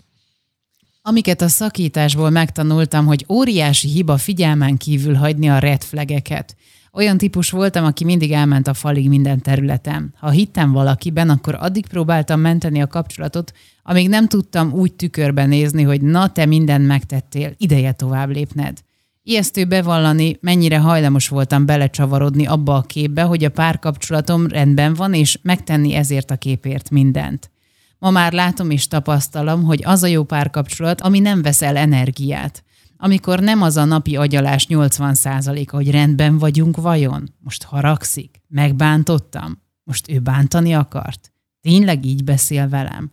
Amiket 1.02 1.42
a 1.42 1.48
szakításból 1.48 2.30
megtanultam, 2.30 3.06
hogy 3.06 3.26
óriási 3.28 3.88
hiba 3.88 4.18
figyelmen 4.18 4.78
kívül 4.78 5.14
hagyni 5.14 5.50
a 5.50 5.60
red 5.60 5.84
flageket. 5.84 6.56
Olyan 6.94 7.18
típus 7.18 7.50
voltam, 7.50 7.86
aki 7.86 8.04
mindig 8.04 8.32
elment 8.32 8.68
a 8.68 8.74
falig 8.74 9.10
minden 9.10 9.42
területen. 9.42 10.14
Ha 10.18 10.30
hittem 10.30 10.72
valakiben, 10.72 11.30
akkor 11.30 11.56
addig 11.60 11.88
próbáltam 11.88 12.40
menteni 12.40 12.82
a 12.82 12.88
kapcsolatot, 12.88 13.54
amíg 13.84 14.10
nem 14.10 14.28
tudtam 14.28 14.74
úgy 14.74 14.94
tükörben 14.94 15.50
nézni, 15.50 15.84
hogy 15.84 16.02
na 16.02 16.32
te 16.32 16.46
mindent 16.46 16.88
megtettél, 16.88 17.54
ideje 17.58 17.92
tovább 17.92 18.30
lépned. 18.30 18.78
Ijesztő 19.24 19.66
bevallani, 19.66 20.38
mennyire 20.42 20.80
hajlamos 20.80 21.28
voltam 21.28 21.66
belecsavarodni 21.66 22.46
abba 22.46 22.76
a 22.76 22.82
képbe, 22.82 23.22
hogy 23.22 23.44
a 23.44 23.50
párkapcsolatom 23.50 24.48
rendben 24.48 24.94
van, 24.94 25.14
és 25.14 25.40
megtenni 25.42 25.94
ezért 25.94 26.32
a 26.32 26.36
képért 26.36 26.90
mindent. 26.90 27.52
Ma 28.00 28.10
már 28.10 28.34
látom 28.34 28.70
és 28.70 28.88
tapasztalom, 28.88 29.64
hogy 29.64 29.82
az 29.86 30.04
a 30.04 30.08
jó 30.08 30.24
párkapcsolat, 30.24 31.02
ami 31.02 31.20
nem 31.20 31.42
veszel 31.42 31.78
energiát 31.78 32.64
amikor 33.02 33.40
nem 33.40 33.62
az 33.62 33.78
a 33.78 33.86
napi 33.86 34.16
agyalás 34.16 34.66
80%-a, 34.70 35.76
hogy 35.76 35.92
rendben 35.92 36.38
vagyunk 36.38 36.78
vajon? 36.78 37.34
Most 37.40 37.64
haragszik? 37.64 38.42
Megbántottam? 38.48 39.62
Most 39.84 40.10
ő 40.10 40.20
bántani 40.20 40.74
akart? 40.74 41.32
Tényleg 41.62 42.06
így 42.06 42.24
beszél 42.24 42.70
velem? 42.70 43.12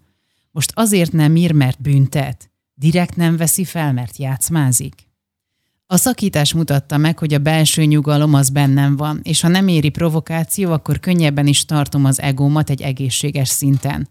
Most 0.51 0.73
azért 0.75 1.13
nem 1.13 1.37
ír, 1.37 1.53
mert 1.53 1.83
büntet? 1.83 2.51
Direkt 2.75 3.17
nem 3.17 3.37
veszi 3.37 3.65
fel, 3.65 3.93
mert 3.93 4.17
játszmázik? 4.17 5.09
A 5.87 5.97
szakítás 5.97 6.55
mutatta 6.55 6.97
meg, 6.97 7.19
hogy 7.19 7.35
a 7.35 7.39
belső 7.39 7.85
nyugalom 7.85 8.35
az 8.35 8.51
bennem 8.51 8.97
van, 8.97 9.21
és 9.23 9.41
ha 9.41 9.49
nem 9.49 9.69
éri 9.69 9.89
provokáció, 9.89 10.73
akkor 10.73 11.01
könnyebben 11.01 11.47
is 11.47 11.65
tartom 11.65 12.05
az 12.05 12.21
egómat 12.21 12.71
egy 12.71 12.83
egészséges 12.83 13.49
szinten. 13.49 14.09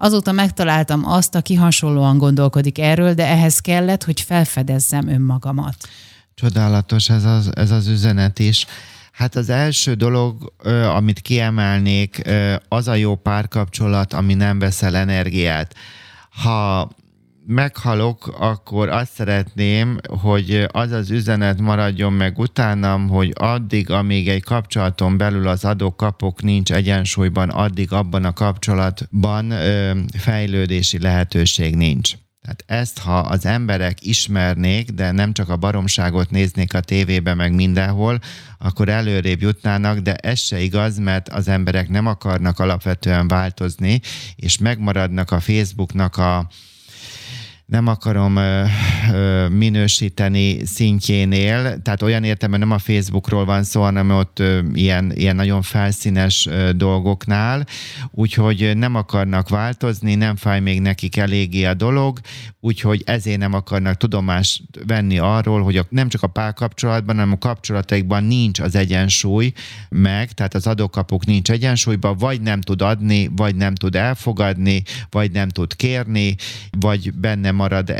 Azóta 0.00 0.32
megtaláltam 0.32 1.04
azt, 1.04 1.34
aki 1.34 1.54
hasonlóan 1.54 2.18
gondolkodik 2.18 2.78
erről, 2.78 3.14
de 3.14 3.26
ehhez 3.26 3.58
kellett, 3.58 4.04
hogy 4.04 4.20
felfedezzem 4.20 5.08
önmagamat. 5.08 5.74
Csodálatos 6.34 7.10
ez 7.10 7.24
az, 7.24 7.50
ez 7.56 7.70
az 7.70 7.86
üzenet 7.86 8.38
is. 8.38 8.66
Hát 9.12 9.36
az 9.36 9.48
első 9.48 9.94
dolog, 9.94 10.52
amit 10.94 11.20
kiemelnék, 11.20 12.22
az 12.68 12.88
a 12.88 12.94
jó 12.94 13.14
párkapcsolat, 13.14 14.12
ami 14.12 14.34
nem 14.34 14.58
veszel 14.58 14.96
energiát. 14.96 15.74
Ha 16.42 16.90
meghalok, 17.48 18.36
akkor 18.38 18.88
azt 18.88 19.12
szeretném, 19.12 19.98
hogy 20.20 20.66
az 20.72 20.92
az 20.92 21.10
üzenet 21.10 21.60
maradjon 21.60 22.12
meg 22.12 22.38
utánam, 22.38 23.08
hogy 23.08 23.32
addig, 23.34 23.90
amíg 23.90 24.28
egy 24.28 24.42
kapcsolaton 24.42 25.16
belül 25.16 25.48
az 25.48 25.64
adókapok 25.64 26.42
nincs 26.42 26.72
egyensúlyban, 26.72 27.48
addig 27.48 27.92
abban 27.92 28.24
a 28.24 28.32
kapcsolatban 28.32 29.50
ö, 29.50 29.98
fejlődési 30.18 30.98
lehetőség 30.98 31.76
nincs. 31.76 32.12
Tehát 32.42 32.82
ezt, 32.82 32.98
ha 32.98 33.18
az 33.18 33.46
emberek 33.46 34.06
ismernék, 34.06 34.90
de 34.90 35.10
nem 35.10 35.32
csak 35.32 35.48
a 35.48 35.56
baromságot 35.56 36.30
néznék 36.30 36.74
a 36.74 36.80
tévébe, 36.80 37.34
meg 37.34 37.54
mindenhol, 37.54 38.18
akkor 38.58 38.88
előrébb 38.88 39.40
jutnának, 39.40 39.98
de 39.98 40.14
ez 40.14 40.38
se 40.38 40.60
igaz, 40.60 40.98
mert 40.98 41.28
az 41.28 41.48
emberek 41.48 41.88
nem 41.88 42.06
akarnak 42.06 42.58
alapvetően 42.58 43.28
változni, 43.28 44.00
és 44.36 44.58
megmaradnak 44.58 45.30
a 45.30 45.40
Facebooknak 45.40 46.16
a, 46.16 46.48
nem 47.68 47.86
akarom 47.86 48.36
ö, 48.36 48.64
ö, 49.12 49.48
minősíteni 49.48 50.64
szintjénél, 50.64 51.82
tehát 51.82 52.02
olyan 52.02 52.24
értelemben 52.24 52.68
nem 52.68 52.76
a 52.76 52.78
Facebookról 52.78 53.44
van 53.44 53.62
szó, 53.62 53.82
hanem 53.82 54.10
ott 54.10 54.38
ö, 54.38 54.60
ilyen, 54.72 55.12
ilyen 55.14 55.36
nagyon 55.36 55.62
felszínes 55.62 56.46
ö, 56.46 56.72
dolgoknál, 56.72 57.66
úgyhogy 58.10 58.76
nem 58.76 58.94
akarnak 58.94 59.48
változni, 59.48 60.14
nem 60.14 60.36
fáj 60.36 60.60
még 60.60 60.80
nekik 60.80 61.16
eléggé 61.16 61.64
a 61.64 61.74
dolog, 61.74 62.20
úgyhogy 62.60 63.02
ezért 63.06 63.38
nem 63.38 63.52
akarnak 63.52 63.96
tudomást 63.96 64.62
venni 64.86 65.18
arról, 65.18 65.62
hogy 65.62 65.76
a, 65.76 65.86
nem 65.88 66.08
csak 66.08 66.22
a 66.22 66.26
párkapcsolatban, 66.26 67.16
hanem 67.16 67.32
a 67.32 67.38
kapcsolataikban 67.38 68.24
nincs 68.24 68.60
az 68.60 68.74
egyensúly 68.74 69.52
meg, 69.88 70.32
tehát 70.32 70.54
az 70.54 70.66
adókapuk 70.66 71.26
nincs 71.26 71.50
egyensúlyban, 71.50 72.16
vagy 72.16 72.40
nem 72.40 72.60
tud 72.60 72.82
adni, 72.82 73.30
vagy 73.36 73.54
nem 73.54 73.74
tud 73.74 73.96
elfogadni, 73.96 74.82
vagy 75.10 75.30
nem 75.30 75.48
tud 75.48 75.76
kérni, 75.76 76.34
vagy 76.78 77.14
benne 77.14 77.56
marad 77.58 77.90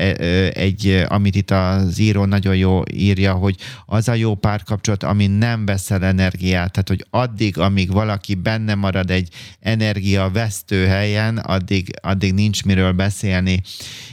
egy, 0.55 1.05
amit 1.09 1.35
itt 1.35 1.51
az 1.51 1.99
író 1.99 2.25
nagyon 2.25 2.57
jó 2.57 2.83
írja, 2.93 3.33
hogy 3.33 3.57
az 3.87 4.09
a 4.09 4.15
jó 4.15 4.35
párkapcsolat, 4.35 5.03
ami 5.03 5.27
nem 5.27 5.65
veszel 5.65 6.05
energiát, 6.05 6.73
tehát 6.73 6.89
hogy 6.89 7.07
addig, 7.11 7.59
amíg 7.59 7.93
valaki 7.93 8.35
benne 8.35 8.75
marad 8.75 9.11
egy 9.11 9.29
energia 9.61 10.31
vesztő 10.31 10.87
helyen, 10.87 11.39
addig, 11.39 11.91
addig 12.03 12.35
nincs 12.35 12.65
miről 12.65 12.93
beszélni. 12.93 13.63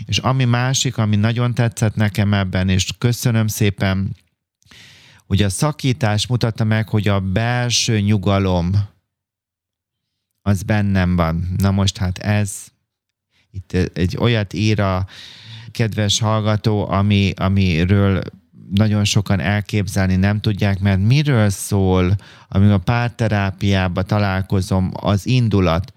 És 0.05 0.17
ami 0.17 0.45
másik, 0.45 0.97
ami 0.97 1.15
nagyon 1.15 1.53
tetszett 1.53 1.95
nekem 1.95 2.33
ebben, 2.33 2.69
és 2.69 2.89
köszönöm 2.97 3.47
szépen, 3.47 4.15
hogy 5.27 5.41
a 5.41 5.49
szakítás 5.49 6.27
mutatta 6.27 6.63
meg, 6.63 6.89
hogy 6.89 7.07
a 7.07 7.19
belső 7.19 7.99
nyugalom 7.99 8.71
az 10.41 10.63
bennem 10.63 11.15
van. 11.15 11.55
Na 11.57 11.71
most 11.71 11.97
hát 11.97 12.17
ez 12.17 12.73
itt 13.55 13.97
egy 13.97 14.17
olyat 14.19 14.53
ír 14.53 14.79
a 14.79 15.05
kedves 15.71 16.19
hallgató, 16.19 16.89
ami, 16.89 17.31
amiről 17.35 18.21
nagyon 18.71 19.03
sokan 19.03 19.39
elképzelni 19.39 20.15
nem 20.15 20.39
tudják, 20.39 20.79
mert 20.79 20.99
miről 20.99 21.49
szól, 21.49 22.15
amíg 22.47 22.69
a 22.69 22.77
párterápiába 22.77 24.01
találkozom, 24.01 24.91
az 24.93 25.27
indulat, 25.27 25.93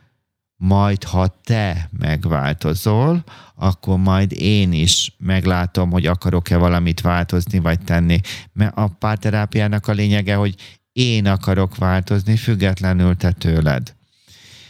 majd 0.57 1.05
ha 1.05 1.39
te 1.45 1.89
megváltozol, 1.99 3.25
akkor 3.55 3.99
majd 3.99 4.33
én 4.33 4.73
is 4.73 5.15
meglátom, 5.19 5.91
hogy 5.91 6.07
akarok-e 6.07 6.57
valamit 6.57 7.01
változni 7.01 7.59
vagy 7.59 7.81
tenni. 7.81 8.21
Mert 8.53 8.77
a 8.77 8.89
párterápiának 8.99 9.87
a 9.87 9.93
lényege, 9.93 10.35
hogy 10.35 10.55
én 10.93 11.27
akarok 11.27 11.77
változni, 11.77 12.37
függetlenül 12.37 13.17
te 13.17 13.33
tőled 13.33 13.97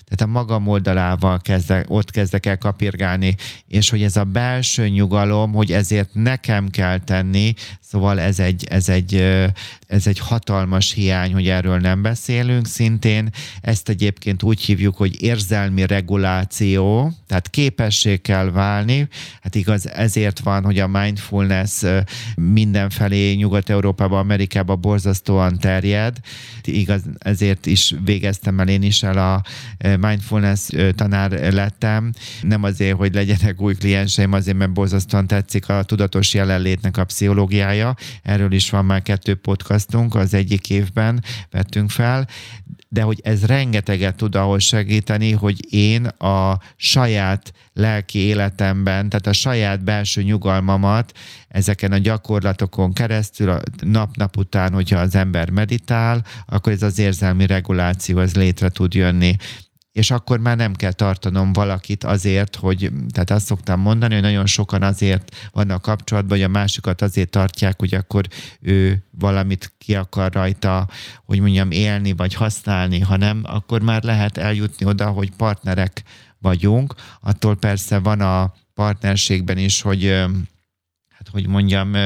tehát 0.08 0.34
a 0.34 0.38
magam 0.38 0.66
oldalával 0.66 1.40
kezdek, 1.40 1.84
ott 1.88 2.10
kezdek 2.10 2.46
el 2.46 2.58
kapirgálni, 2.58 3.34
és 3.66 3.90
hogy 3.90 4.02
ez 4.02 4.16
a 4.16 4.24
belső 4.24 4.88
nyugalom, 4.88 5.52
hogy 5.52 5.72
ezért 5.72 6.08
nekem 6.12 6.68
kell 6.68 6.98
tenni, 6.98 7.54
szóval 7.80 8.20
ez 8.20 8.38
egy, 8.38 8.66
ez 8.70 8.88
egy, 8.88 9.36
ez 9.88 10.07
egy 10.07 10.18
hatalmas 10.18 10.92
hiány, 10.92 11.33
hogy 11.33 11.48
erről 11.48 11.79
nem 11.79 12.03
beszélünk 12.03 12.66
szintén. 12.66 13.31
Ezt 13.61 13.88
egyébként 13.88 14.42
úgy 14.42 14.61
hívjuk, 14.61 14.96
hogy 14.96 15.22
érzelmi 15.22 15.87
reguláció, 15.87 17.12
tehát 17.27 17.51
képesség 17.51 18.20
kell 18.20 18.51
válni. 18.51 19.09
Hát 19.42 19.55
igaz, 19.55 19.88
ezért 19.88 20.38
van, 20.38 20.64
hogy 20.64 20.79
a 20.79 20.87
mindfulness 20.87 21.83
mindenfelé 22.35 23.33
Nyugat-Európában, 23.33 24.18
Amerikában 24.18 24.81
borzasztóan 24.81 25.59
terjed. 25.59 26.16
Igaz, 26.64 27.03
ezért 27.18 27.66
is 27.66 27.94
végeztem 28.05 28.61
el 28.61 28.68
én 28.68 28.83
is 28.83 29.03
el 29.03 29.18
a 29.18 29.42
mindfulness 29.96 30.68
tanár 30.94 31.53
lettem, 31.53 32.12
nem 32.42 32.62
azért, 32.62 32.96
hogy 32.96 33.14
legyenek 33.14 33.61
új 33.61 33.74
klienseim, 33.74 34.33
azért, 34.33 34.57
mert 34.57 34.72
borzasztóan 34.72 35.27
tetszik 35.27 35.68
a 35.68 35.83
tudatos 35.83 36.35
jelenlétnek 36.35 36.96
a 36.96 37.05
pszichológiája. 37.05 37.94
Erről 38.22 38.53
is 38.53 38.70
van 38.70 38.85
már 38.85 39.03
kettő 39.03 39.35
podcastunk, 39.78 40.14
az 40.14 40.34
egyik 40.34 40.70
évben 40.70 41.22
vettünk 41.50 41.90
fel, 41.90 42.28
de 42.88 43.02
hogy 43.02 43.20
ez 43.22 43.44
rengeteget 43.46 44.16
tud 44.16 44.34
ahhoz 44.34 44.62
segíteni, 44.62 45.32
hogy 45.32 45.72
én 45.74 46.04
a 46.06 46.58
saját 46.76 47.52
lelki 47.72 48.18
életemben, 48.18 49.08
tehát 49.08 49.26
a 49.26 49.32
saját 49.32 49.84
belső 49.84 50.22
nyugalmamat 50.22 51.12
ezeken 51.48 51.92
a 51.92 51.98
gyakorlatokon 51.98 52.92
keresztül, 52.92 53.58
nap-nap 53.80 54.36
után, 54.36 54.72
hogyha 54.72 54.98
az 54.98 55.14
ember 55.14 55.50
meditál, 55.50 56.24
akkor 56.46 56.72
ez 56.72 56.82
az 56.82 56.98
érzelmi 56.98 57.46
reguláció, 57.46 58.18
ez 58.18 58.34
létre 58.34 58.68
tud 58.68 58.94
jönni 58.94 59.36
és 59.98 60.11
akkor 60.11 60.38
már 60.38 60.56
nem 60.56 60.74
kell 60.74 60.92
tartanom 60.92 61.52
valakit 61.52 62.04
azért, 62.04 62.56
hogy, 62.56 62.90
tehát 63.12 63.30
azt 63.30 63.46
szoktam 63.46 63.80
mondani, 63.80 64.12
hogy 64.14 64.22
nagyon 64.22 64.46
sokan 64.46 64.82
azért 64.82 65.48
vannak 65.52 65.82
kapcsolatban, 65.82 66.37
hogy 66.37 66.46
a 66.46 66.48
másikat 66.48 67.02
azért 67.02 67.30
tartják, 67.30 67.78
hogy 67.78 67.94
akkor 67.94 68.26
ő 68.61 69.04
valamit 69.11 69.72
ki 69.78 69.94
akar 69.94 70.32
rajta, 70.32 70.88
hogy 71.24 71.40
mondjam, 71.40 71.70
élni 71.70 72.12
vagy 72.12 72.34
használni, 72.34 73.00
hanem 73.00 73.40
akkor 73.44 73.80
már 73.82 74.02
lehet 74.02 74.38
eljutni 74.38 74.87
oda, 74.87 75.06
hogy 75.06 75.30
partnerek 75.37 76.02
vagyunk. 76.38 76.94
Attól 77.20 77.56
persze 77.56 77.98
van 77.98 78.20
a 78.20 78.54
partnerségben 78.74 79.58
is, 79.58 79.80
hogy 79.80 80.04
hát 81.08 81.28
hogy 81.30 81.46
mondjam, 81.46 81.96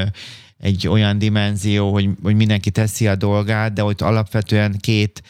egy 0.59 0.89
olyan 0.89 1.19
dimenzió, 1.19 1.93
hogy, 1.93 2.09
hogy 2.23 2.35
mindenki 2.35 2.71
teszi 2.71 3.09
a 3.09 3.17
dolgát, 3.17 3.73
de 3.73 3.85
ott 3.85 4.01
alapvetően 4.01 4.77
két 4.81 5.23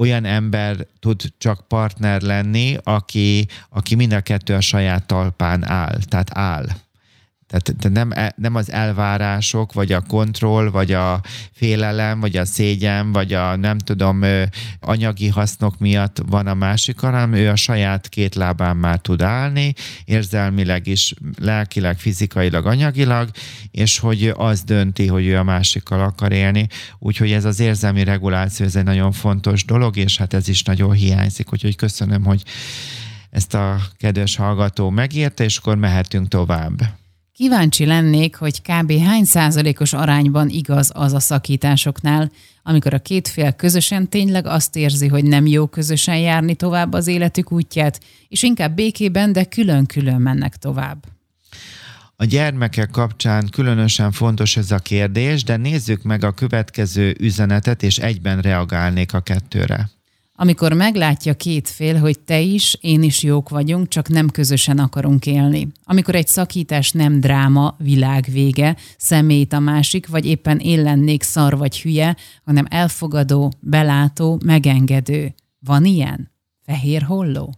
olyan 0.00 0.24
ember 0.24 0.86
tud 0.98 1.22
csak 1.38 1.68
partner 1.68 2.22
lenni, 2.22 2.76
aki, 2.82 3.46
aki 3.68 3.94
mind 3.94 4.12
a 4.12 4.20
kettő 4.20 4.54
a 4.54 4.60
saját 4.60 5.06
talpán 5.06 5.64
áll, 5.64 5.98
tehát 6.08 6.30
áll. 6.38 6.66
Tehát, 7.50 7.74
tehát 7.78 7.96
nem, 7.96 8.12
e, 8.12 8.32
nem 8.36 8.54
az 8.54 8.72
elvárások, 8.72 9.72
vagy 9.72 9.92
a 9.92 10.00
kontroll, 10.00 10.70
vagy 10.70 10.92
a 10.92 11.20
félelem, 11.52 12.20
vagy 12.20 12.36
a 12.36 12.44
szégyen, 12.44 13.12
vagy 13.12 13.32
a 13.32 13.56
nem 13.56 13.78
tudom, 13.78 14.24
anyagi 14.80 15.28
hasznok 15.28 15.78
miatt 15.78 16.22
van 16.26 16.46
a 16.46 16.54
másik, 16.54 17.00
hanem 17.00 17.32
ő 17.32 17.48
a 17.48 17.56
saját 17.56 18.08
két 18.08 18.34
lábán 18.34 18.76
már 18.76 18.98
tud 18.98 19.22
állni, 19.22 19.74
érzelmileg 20.04 20.86
is, 20.86 21.14
lelkileg, 21.38 21.98
fizikailag, 21.98 22.66
anyagilag, 22.66 23.30
és 23.70 23.98
hogy 23.98 24.32
az 24.36 24.62
dönti, 24.62 25.06
hogy 25.06 25.26
ő 25.26 25.38
a 25.38 25.42
másikkal 25.42 26.00
akar 26.00 26.32
élni. 26.32 26.66
Úgyhogy 26.98 27.32
ez 27.32 27.44
az 27.44 27.60
érzelmi 27.60 28.04
reguláció, 28.04 28.66
ez 28.66 28.76
egy 28.76 28.84
nagyon 28.84 29.12
fontos 29.12 29.64
dolog, 29.64 29.96
és 29.96 30.16
hát 30.16 30.34
ez 30.34 30.48
is 30.48 30.62
nagyon 30.62 30.92
hiányzik. 30.92 31.52
Úgyhogy 31.52 31.76
köszönöm, 31.76 32.24
hogy 32.24 32.42
ezt 33.30 33.54
a 33.54 33.80
kedves 33.96 34.36
hallgató 34.36 34.90
megérte, 34.90 35.44
és 35.44 35.56
akkor 35.56 35.76
mehetünk 35.76 36.28
tovább. 36.28 36.99
Kíváncsi 37.40 37.86
lennék, 37.86 38.36
hogy 38.36 38.62
kb. 38.62 38.92
hány 38.92 39.24
százalékos 39.24 39.92
arányban 39.92 40.48
igaz 40.48 40.90
az 40.94 41.12
a 41.12 41.20
szakításoknál, 41.20 42.30
amikor 42.62 42.94
a 42.94 42.98
két 42.98 43.28
fél 43.28 43.52
közösen 43.52 44.08
tényleg 44.08 44.46
azt 44.46 44.76
érzi, 44.76 45.08
hogy 45.08 45.24
nem 45.24 45.46
jó 45.46 45.66
közösen 45.66 46.18
járni 46.18 46.54
tovább 46.54 46.92
az 46.92 47.06
életük 47.06 47.52
útját, 47.52 48.00
és 48.28 48.42
inkább 48.42 48.74
békében, 48.74 49.32
de 49.32 49.44
külön-külön 49.44 50.20
mennek 50.20 50.56
tovább. 50.56 51.04
A 52.16 52.24
gyermekek 52.24 52.90
kapcsán 52.90 53.48
különösen 53.50 54.12
fontos 54.12 54.56
ez 54.56 54.70
a 54.70 54.78
kérdés, 54.78 55.44
de 55.44 55.56
nézzük 55.56 56.02
meg 56.02 56.24
a 56.24 56.32
következő 56.32 57.16
üzenetet, 57.20 57.82
és 57.82 57.98
egyben 57.98 58.40
reagálnék 58.40 59.12
a 59.12 59.20
kettőre. 59.20 59.90
Amikor 60.40 60.72
meglátja 60.72 61.34
két 61.34 61.68
fél, 61.68 61.98
hogy 61.98 62.18
te 62.18 62.40
is, 62.40 62.76
én 62.80 63.02
is 63.02 63.22
jók 63.22 63.48
vagyunk, 63.48 63.88
csak 63.88 64.08
nem 64.08 64.28
közösen 64.28 64.78
akarunk 64.78 65.26
élni. 65.26 65.68
Amikor 65.84 66.14
egy 66.14 66.26
szakítás 66.26 66.90
nem 66.90 67.20
dráma, 67.20 67.76
világ 67.78 68.28
vége, 68.32 68.76
szemét 68.96 69.52
a 69.52 69.58
másik, 69.58 70.08
vagy 70.08 70.26
éppen 70.26 70.58
én 70.58 70.82
lennék 70.82 71.22
szar 71.22 71.56
vagy 71.56 71.80
hülye, 71.80 72.16
hanem 72.44 72.66
elfogadó, 72.68 73.52
belátó, 73.60 74.40
megengedő. 74.44 75.34
Van 75.58 75.84
ilyen? 75.84 76.30
Fehér 76.66 77.02
holló? 77.02 77.54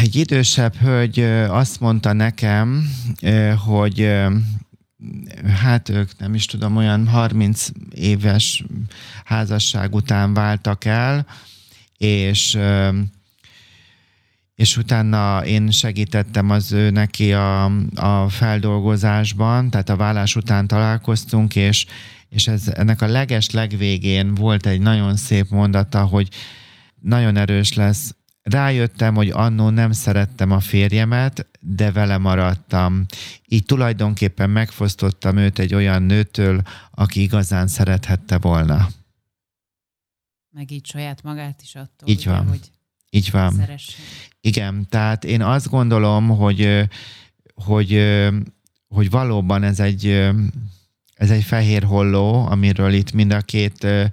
Egy 0.00 0.16
idősebb 0.16 0.74
hölgy 0.74 1.20
azt 1.48 1.80
mondta 1.80 2.12
nekem, 2.12 2.90
hogy 3.66 4.12
hát 5.62 5.88
ők 5.88 6.18
nem 6.18 6.34
is 6.34 6.46
tudom, 6.46 6.76
olyan 6.76 7.08
30 7.08 7.68
éves 7.94 8.64
házasság 9.24 9.94
után 9.94 10.34
váltak 10.34 10.84
el, 10.84 11.26
és 11.96 12.58
és 14.54 14.76
utána 14.76 15.44
én 15.44 15.70
segítettem 15.70 16.50
az 16.50 16.72
ő 16.72 16.90
neki 16.90 17.32
a, 17.32 17.64
a 17.94 18.28
feldolgozásban, 18.28 19.70
tehát 19.70 19.88
a 19.88 19.96
vállás 19.96 20.36
után 20.36 20.66
találkoztunk, 20.66 21.56
és, 21.56 21.86
és 22.28 22.48
ez, 22.48 22.68
ennek 22.68 23.02
a 23.02 23.06
leges 23.06 23.50
legvégén 23.50 24.34
volt 24.34 24.66
egy 24.66 24.80
nagyon 24.80 25.16
szép 25.16 25.48
mondata, 25.48 26.04
hogy 26.04 26.28
nagyon 27.00 27.36
erős 27.36 27.74
lesz 27.74 28.14
rájöttem, 28.42 29.14
hogy 29.14 29.30
annó 29.30 29.68
nem 29.68 29.92
szerettem 29.92 30.50
a 30.50 30.60
férjemet, 30.60 31.48
de 31.60 31.92
vele 31.92 32.18
maradtam. 32.18 33.06
Így 33.46 33.64
tulajdonképpen 33.64 34.50
megfosztottam 34.50 35.36
őt 35.36 35.58
egy 35.58 35.74
olyan 35.74 36.02
nőtől, 36.02 36.62
aki 36.90 37.20
igazán 37.22 37.66
szerethette 37.66 38.38
volna. 38.38 38.88
Meg 40.50 40.70
így 40.70 40.86
saját 40.86 41.22
magát 41.22 41.62
is 41.62 41.74
attól. 41.74 42.08
Így 42.08 42.24
van. 42.24 42.40
Ugye, 42.40 42.48
hogy 42.48 42.70
így 43.10 43.30
van. 43.30 43.52
Szeressen. 43.52 44.00
Igen, 44.40 44.86
tehát 44.88 45.24
én 45.24 45.42
azt 45.42 45.68
gondolom, 45.68 46.28
hogy, 46.28 46.88
hogy, 47.54 48.02
hogy 48.88 49.10
valóban 49.10 49.62
ez 49.62 49.80
egy 49.80 50.30
ez 51.22 51.30
egy 51.30 51.44
fehér 51.44 51.82
holló, 51.82 52.46
amiről 52.46 52.92
itt 52.92 53.12
mind 53.12 53.32
a 53.32 53.40
két 53.40 53.84
ö, 53.84 54.04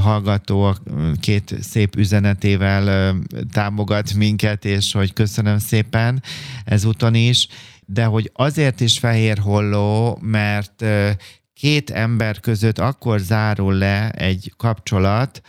hallgató 0.00 0.62
a 0.62 0.76
két 1.20 1.54
szép 1.60 1.96
üzenetével 1.96 2.86
ö, 2.86 3.38
támogat 3.52 4.14
minket, 4.14 4.64
és 4.64 4.92
hogy 4.92 5.12
köszönöm 5.12 5.58
szépen 5.58 6.22
ezúton 6.64 7.14
is, 7.14 7.48
de 7.86 8.04
hogy 8.04 8.30
azért 8.34 8.80
is 8.80 8.98
fehér 8.98 9.38
holló, 9.38 10.18
mert 10.22 10.82
ö, 10.82 11.10
két 11.54 11.90
ember 11.90 12.40
között 12.40 12.78
akkor 12.78 13.18
zárul 13.18 13.74
le 13.74 14.10
egy 14.10 14.52
kapcsolat, 14.56 15.42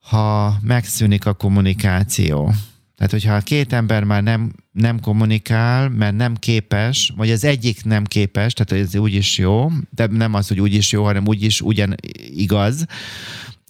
ha 0.00 0.56
megszűnik 0.62 1.26
a 1.26 1.32
kommunikáció. 1.32 2.52
Tehát, 2.96 3.12
hogyha 3.12 3.34
a 3.34 3.40
két 3.40 3.72
ember 3.72 4.04
már 4.04 4.22
nem 4.22 4.52
nem 4.74 5.00
kommunikál, 5.00 5.88
mert 5.88 6.16
nem 6.16 6.34
képes, 6.34 7.12
vagy 7.16 7.30
az 7.30 7.44
egyik 7.44 7.84
nem 7.84 8.04
képes, 8.04 8.52
tehát 8.52 8.84
ez 8.84 8.96
úgy 8.96 9.14
is 9.14 9.38
jó, 9.38 9.70
de 9.90 10.06
nem 10.06 10.34
az, 10.34 10.48
hogy 10.48 10.60
úgy 10.60 10.74
is 10.74 10.92
jó, 10.92 11.04
hanem 11.04 11.26
úgy 11.26 11.42
is 11.42 11.60
ugyan 11.60 11.94
igaz, 12.34 12.86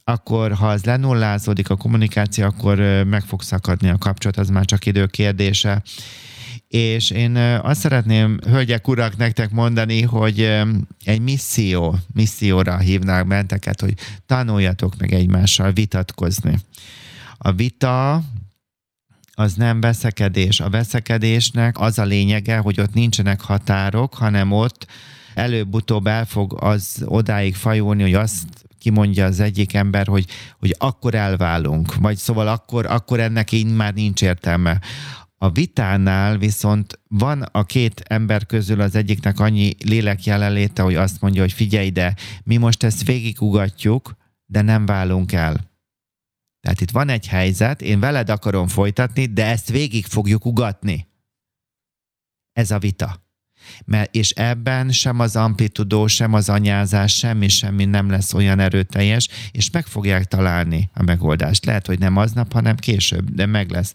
akkor 0.04 0.52
ha 0.52 0.68
az 0.68 0.84
lenullázódik 0.84 1.70
a 1.70 1.76
kommunikáció, 1.76 2.44
akkor 2.44 2.78
meg 3.06 3.22
fog 3.22 3.42
szakadni 3.42 3.88
a 3.88 3.98
kapcsolat, 3.98 4.36
az 4.36 4.48
már 4.48 4.64
csak 4.64 4.86
idő 4.86 5.06
kérdése. 5.06 5.82
És 6.68 7.10
én 7.10 7.36
azt 7.62 7.80
szeretném, 7.80 8.38
hölgyek, 8.46 8.88
urak, 8.88 9.16
nektek 9.16 9.50
mondani, 9.50 10.02
hogy 10.02 10.40
egy 11.04 11.20
misszió, 11.20 11.98
misszióra 12.14 12.78
hívnák 12.78 13.26
benteket, 13.26 13.80
hogy 13.80 13.94
tanuljatok 14.26 14.96
meg 14.98 15.12
egymással 15.12 15.72
vitatkozni. 15.72 16.58
A 17.38 17.52
vita 17.52 18.22
az 19.34 19.54
nem 19.54 19.80
veszekedés. 19.80 20.60
A 20.60 20.70
veszekedésnek 20.70 21.80
az 21.80 21.98
a 21.98 22.04
lényege, 22.04 22.56
hogy 22.56 22.80
ott 22.80 22.94
nincsenek 22.94 23.40
határok, 23.40 24.14
hanem 24.14 24.52
ott 24.52 24.86
előbb-utóbb 25.34 26.06
el 26.06 26.26
fog 26.26 26.56
az 26.60 27.02
odáig 27.04 27.54
fajulni, 27.54 28.02
hogy 28.02 28.14
azt 28.14 28.46
kimondja 28.78 29.24
az 29.24 29.40
egyik 29.40 29.74
ember, 29.74 30.06
hogy, 30.06 30.26
hogy 30.58 30.74
akkor 30.78 31.14
elválunk, 31.14 31.94
vagy 31.94 32.16
szóval 32.16 32.48
akkor, 32.48 32.86
akkor 32.86 33.20
ennek 33.20 33.52
így 33.52 33.74
már 33.74 33.94
nincs 33.94 34.22
értelme. 34.22 34.80
A 35.38 35.50
vitánál 35.50 36.38
viszont 36.38 37.00
van 37.08 37.42
a 37.42 37.64
két 37.64 38.00
ember 38.00 38.46
közül 38.46 38.80
az 38.80 38.94
egyiknek 38.94 39.40
annyi 39.40 39.74
lélek 39.84 40.24
jelenléte, 40.24 40.82
hogy 40.82 40.94
azt 40.94 41.20
mondja, 41.20 41.40
hogy 41.40 41.52
figyelj 41.52 41.86
ide, 41.86 42.14
mi 42.42 42.56
most 42.56 42.82
ezt 42.82 43.06
végigugatjuk, 43.06 44.16
de 44.46 44.62
nem 44.62 44.86
válunk 44.86 45.32
el. 45.32 45.73
Tehát 46.64 46.80
itt 46.80 46.90
van 46.90 47.08
egy 47.08 47.26
helyzet, 47.26 47.82
én 47.82 48.00
veled 48.00 48.30
akarom 48.30 48.68
folytatni, 48.68 49.26
de 49.26 49.46
ezt 49.46 49.70
végig 49.70 50.04
fogjuk 50.04 50.44
ugatni. 50.44 51.06
Ez 52.52 52.70
a 52.70 52.78
vita. 52.78 53.22
Mert, 53.84 54.14
és 54.14 54.30
ebben 54.30 54.90
sem 54.90 55.20
az 55.20 55.36
amplitudó, 55.36 56.06
sem 56.06 56.32
az 56.32 56.48
anyázás, 56.48 57.14
semmi, 57.14 57.48
semmi 57.48 57.84
nem 57.84 58.10
lesz 58.10 58.34
olyan 58.34 58.60
erőteljes, 58.60 59.28
és 59.50 59.70
meg 59.70 59.86
fogják 59.86 60.24
találni 60.24 60.90
a 60.94 61.02
megoldást. 61.02 61.64
Lehet, 61.64 61.86
hogy 61.86 61.98
nem 61.98 62.16
aznap, 62.16 62.52
hanem 62.52 62.76
később, 62.76 63.30
de 63.30 63.46
meg 63.46 63.70
lesz. 63.70 63.92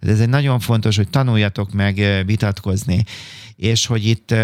De 0.00 0.10
ez 0.10 0.20
egy 0.20 0.28
nagyon 0.28 0.60
fontos, 0.60 0.96
hogy 0.96 1.08
tanuljatok 1.08 1.72
meg 1.72 2.22
vitatkozni, 2.26 3.04
és 3.56 3.86
hogy 3.86 4.06
itt 4.06 4.34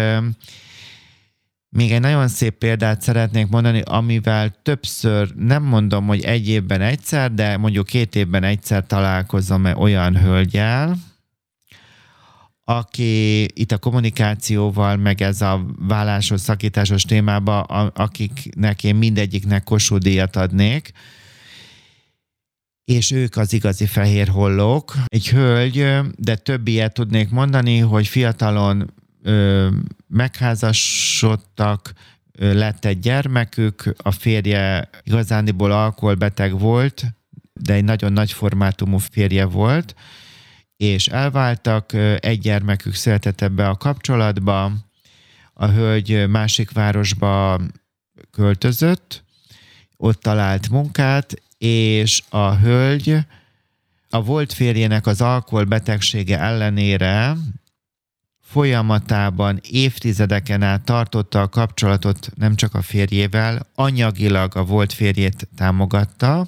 még 1.75 1.91
egy 1.91 1.99
nagyon 1.99 2.27
szép 2.27 2.57
példát 2.57 3.01
szeretnék 3.01 3.47
mondani, 3.47 3.81
amivel 3.85 4.55
többször, 4.63 5.35
nem 5.35 5.63
mondom, 5.63 6.07
hogy 6.07 6.21
egy 6.21 6.47
évben 6.49 6.81
egyszer, 6.81 7.33
de 7.33 7.57
mondjuk 7.57 7.85
két 7.85 8.15
évben 8.15 8.43
egyszer 8.43 8.85
találkozom 8.85 9.65
olyan 9.65 10.17
hölgyel, 10.17 10.97
aki 12.63 13.41
itt 13.43 13.71
a 13.71 13.77
kommunikációval, 13.77 14.95
meg 14.95 15.21
ez 15.21 15.41
a 15.41 15.65
vállásos, 15.79 16.41
szakításos 16.41 17.03
témába, 17.03 17.61
akiknek 17.61 18.83
én 18.83 18.95
mindegyiknek 18.95 19.63
kosúdíjat 19.63 20.35
adnék, 20.35 20.91
és 22.85 23.11
ők 23.11 23.35
az 23.35 23.53
igazi 23.53 23.85
fehér 23.85 24.27
hollók. 24.27 24.93
Egy 25.05 25.29
hölgy, 25.29 25.87
de 26.17 26.35
több 26.35 26.67
ilyet 26.67 26.93
tudnék 26.93 27.29
mondani, 27.29 27.77
hogy 27.77 28.07
fiatalon 28.07 28.93
ö, 29.25 29.67
megházasodtak, 30.07 31.93
lett 32.37 32.85
egy 32.85 32.99
gyermekük, 32.99 33.93
a 33.97 34.11
férje 34.11 34.89
igazániból 35.03 35.71
alkoholbeteg 35.71 36.59
volt, 36.59 37.05
de 37.53 37.73
egy 37.73 37.83
nagyon 37.83 38.13
nagy 38.13 38.31
formátumú 38.31 38.97
férje 38.97 39.45
volt, 39.45 39.95
és 40.77 41.07
elváltak, 41.07 41.93
egy 42.19 42.39
gyermekük 42.39 42.93
született 42.93 43.41
ebbe 43.41 43.69
a 43.69 43.75
kapcsolatba, 43.75 44.71
a 45.53 45.67
hölgy 45.67 46.27
másik 46.29 46.71
városba 46.71 47.61
költözött, 48.31 49.23
ott 49.97 50.21
talált 50.21 50.69
munkát, 50.69 51.33
és 51.57 52.21
a 52.29 52.55
hölgy 52.55 53.17
a 54.09 54.23
volt 54.23 54.53
férjének 54.53 55.07
az 55.07 55.21
alkoholbetegsége 55.21 56.39
ellenére 56.39 57.35
folyamatában 58.45 59.59
évtizedeken 59.69 60.61
át 60.61 60.83
tartotta 60.83 61.41
a 61.41 61.49
kapcsolatot 61.49 62.31
nem 62.35 62.55
csak 62.55 62.73
a 62.73 62.81
férjével, 62.81 63.67
anyagilag 63.75 64.55
a 64.55 64.63
volt 64.63 64.93
férjét 64.93 65.47
támogatta, 65.55 66.47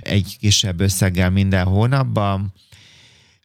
egy 0.00 0.36
kisebb 0.40 0.80
összeggel 0.80 1.30
minden 1.30 1.64
hónapban, 1.64 2.52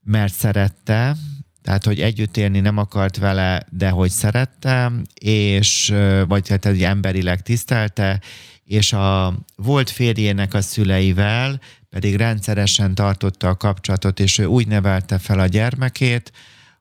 mert 0.03 0.33
szerette, 0.33 1.15
tehát, 1.61 1.85
hogy 1.85 1.99
együtt 1.99 2.37
élni 2.37 2.59
nem 2.59 2.77
akart 2.77 3.17
vele, 3.17 3.65
de 3.69 3.89
hogy 3.89 4.09
szerette, 4.09 4.91
és, 5.13 5.93
vagy 6.27 6.43
tehát 6.43 6.65
egy 6.65 6.83
emberileg 6.83 7.41
tisztelte, 7.41 8.21
és 8.63 8.93
a 8.93 9.39
volt 9.55 9.89
férjének 9.89 10.53
a 10.53 10.61
szüleivel 10.61 11.59
pedig 11.89 12.15
rendszeresen 12.15 12.95
tartotta 12.95 13.47
a 13.47 13.55
kapcsolatot, 13.55 14.19
és 14.19 14.37
ő 14.37 14.45
úgy 14.45 14.67
nevelte 14.67 15.17
fel 15.17 15.39
a 15.39 15.45
gyermekét, 15.45 16.31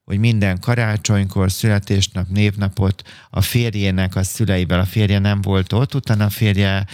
hogy 0.08 0.18
minden 0.18 0.60
karácsonykor, 0.60 1.52
születésnap, 1.52 2.28
névnapot 2.28 3.02
a 3.30 3.40
férjének 3.40 4.16
a 4.16 4.22
szüleivel, 4.22 4.80
a 4.80 4.84
férje 4.84 5.18
nem 5.18 5.40
volt 5.40 5.72
ott, 5.72 5.94
utána 5.94 6.24
a 6.24 6.30
férje 6.30 6.86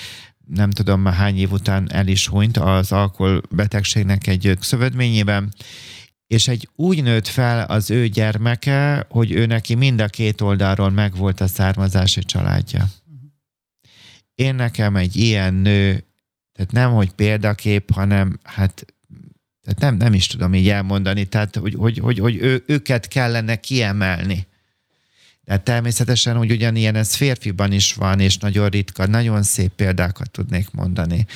nem 0.46 0.70
tudom 0.70 1.00
már 1.00 1.14
hány 1.14 1.38
év 1.38 1.52
után 1.52 1.92
el 1.92 2.06
is 2.06 2.26
hunyt 2.26 2.56
az 2.56 2.92
alkoholbetegségnek 2.92 4.26
egy 4.26 4.56
szövődményében, 4.60 5.54
és 6.26 6.48
egy 6.48 6.68
úgy 6.76 7.02
nőtt 7.02 7.26
fel 7.26 7.64
az 7.64 7.90
ő 7.90 8.08
gyermeke, 8.08 9.06
hogy 9.08 9.32
ő 9.32 9.46
neki 9.46 9.74
mind 9.74 10.00
a 10.00 10.06
két 10.06 10.40
oldalról 10.40 10.90
megvolt 10.90 11.40
a 11.40 11.46
származási 11.46 12.20
családja. 12.24 12.84
Én 14.34 14.54
nekem 14.54 14.96
egy 14.96 15.16
ilyen 15.16 15.54
nő, 15.54 16.04
tehát 16.52 16.72
nem, 16.72 16.92
hogy 16.92 17.12
példakép, 17.12 17.92
hanem 17.92 18.38
hát 18.42 18.93
tehát 19.64 19.80
nem, 19.80 19.96
nem 19.96 20.14
is 20.14 20.26
tudom 20.26 20.54
így 20.54 20.68
elmondani, 20.68 21.24
tehát 21.24 21.56
hogy, 21.56 21.74
hogy, 21.74 21.98
hogy, 21.98 22.18
hogy 22.18 22.36
ő, 22.36 22.62
őket 22.66 23.08
kellene 23.08 23.56
kiemelni. 23.56 24.46
De 25.44 25.58
természetesen, 25.58 26.36
hogy 26.36 26.50
ugyanilyen 26.50 26.94
ez 26.94 27.14
férfiban 27.14 27.72
is 27.72 27.94
van, 27.94 28.20
és 28.20 28.38
nagyon 28.38 28.68
ritka, 28.68 29.06
nagyon 29.06 29.42
szép 29.42 29.72
példákat 29.72 30.30
tudnék 30.30 30.70
mondani 30.70 31.26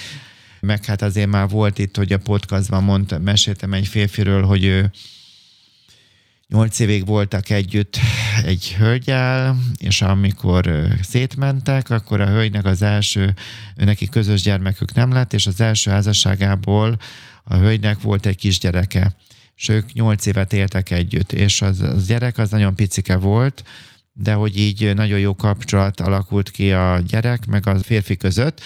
meg 0.60 0.84
hát 0.84 1.02
azért 1.02 1.28
már 1.28 1.48
volt 1.48 1.78
itt, 1.78 1.96
hogy 1.96 2.12
a 2.12 2.18
podcastban 2.18 2.84
mondta, 2.84 3.18
meséltem 3.18 3.72
egy 3.72 3.86
férfiről, 3.86 4.42
hogy 4.42 4.64
ő 4.64 4.90
nyolc 6.48 6.78
évig 6.78 7.06
voltak 7.06 7.50
együtt 7.50 7.98
egy 8.44 8.74
hölgyel, 8.78 9.58
és 9.78 10.02
amikor 10.02 10.88
szétmentek, 11.02 11.90
akkor 11.90 12.20
a 12.20 12.28
hölgynek 12.28 12.64
az 12.64 12.82
első, 12.82 13.34
neki 13.74 14.08
közös 14.08 14.42
gyermekük 14.42 14.94
nem 14.94 15.12
lett, 15.12 15.32
és 15.32 15.46
az 15.46 15.60
első 15.60 15.90
házasságából 15.90 16.98
a 17.48 17.56
hölgynek 17.56 18.00
volt 18.00 18.26
egy 18.26 18.36
kisgyereke, 18.36 19.16
és 19.54 19.68
ők 19.68 19.92
nyolc 19.92 20.26
évet 20.26 20.52
éltek 20.52 20.90
együtt, 20.90 21.32
és 21.32 21.62
az, 21.62 21.80
az 21.80 22.06
gyerek 22.06 22.38
az 22.38 22.50
nagyon 22.50 22.74
picike 22.74 23.16
volt, 23.16 23.64
de 24.12 24.32
hogy 24.32 24.58
így 24.58 24.94
nagyon 24.94 25.18
jó 25.18 25.34
kapcsolat 25.34 26.00
alakult 26.00 26.50
ki 26.50 26.72
a 26.72 26.98
gyerek 26.98 27.46
meg 27.46 27.66
a 27.66 27.78
férfi 27.78 28.16
között, 28.16 28.60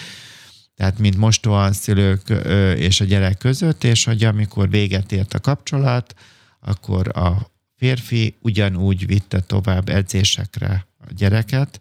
tehát 0.75 0.99
mint 0.99 1.17
mostoha 1.17 1.73
szülők 1.73 2.29
és 2.77 3.01
a 3.01 3.05
gyerek 3.05 3.37
között, 3.37 3.83
és 3.83 4.03
hogy 4.03 4.23
amikor 4.23 4.69
véget 4.69 5.11
ért 5.11 5.33
a 5.33 5.39
kapcsolat, 5.39 6.13
akkor 6.59 7.17
a 7.17 7.51
férfi 7.77 8.35
ugyanúgy 8.41 9.05
vitte 9.05 9.39
tovább 9.39 9.89
edzésekre 9.89 10.87
a 10.97 11.13
gyereket, 11.13 11.79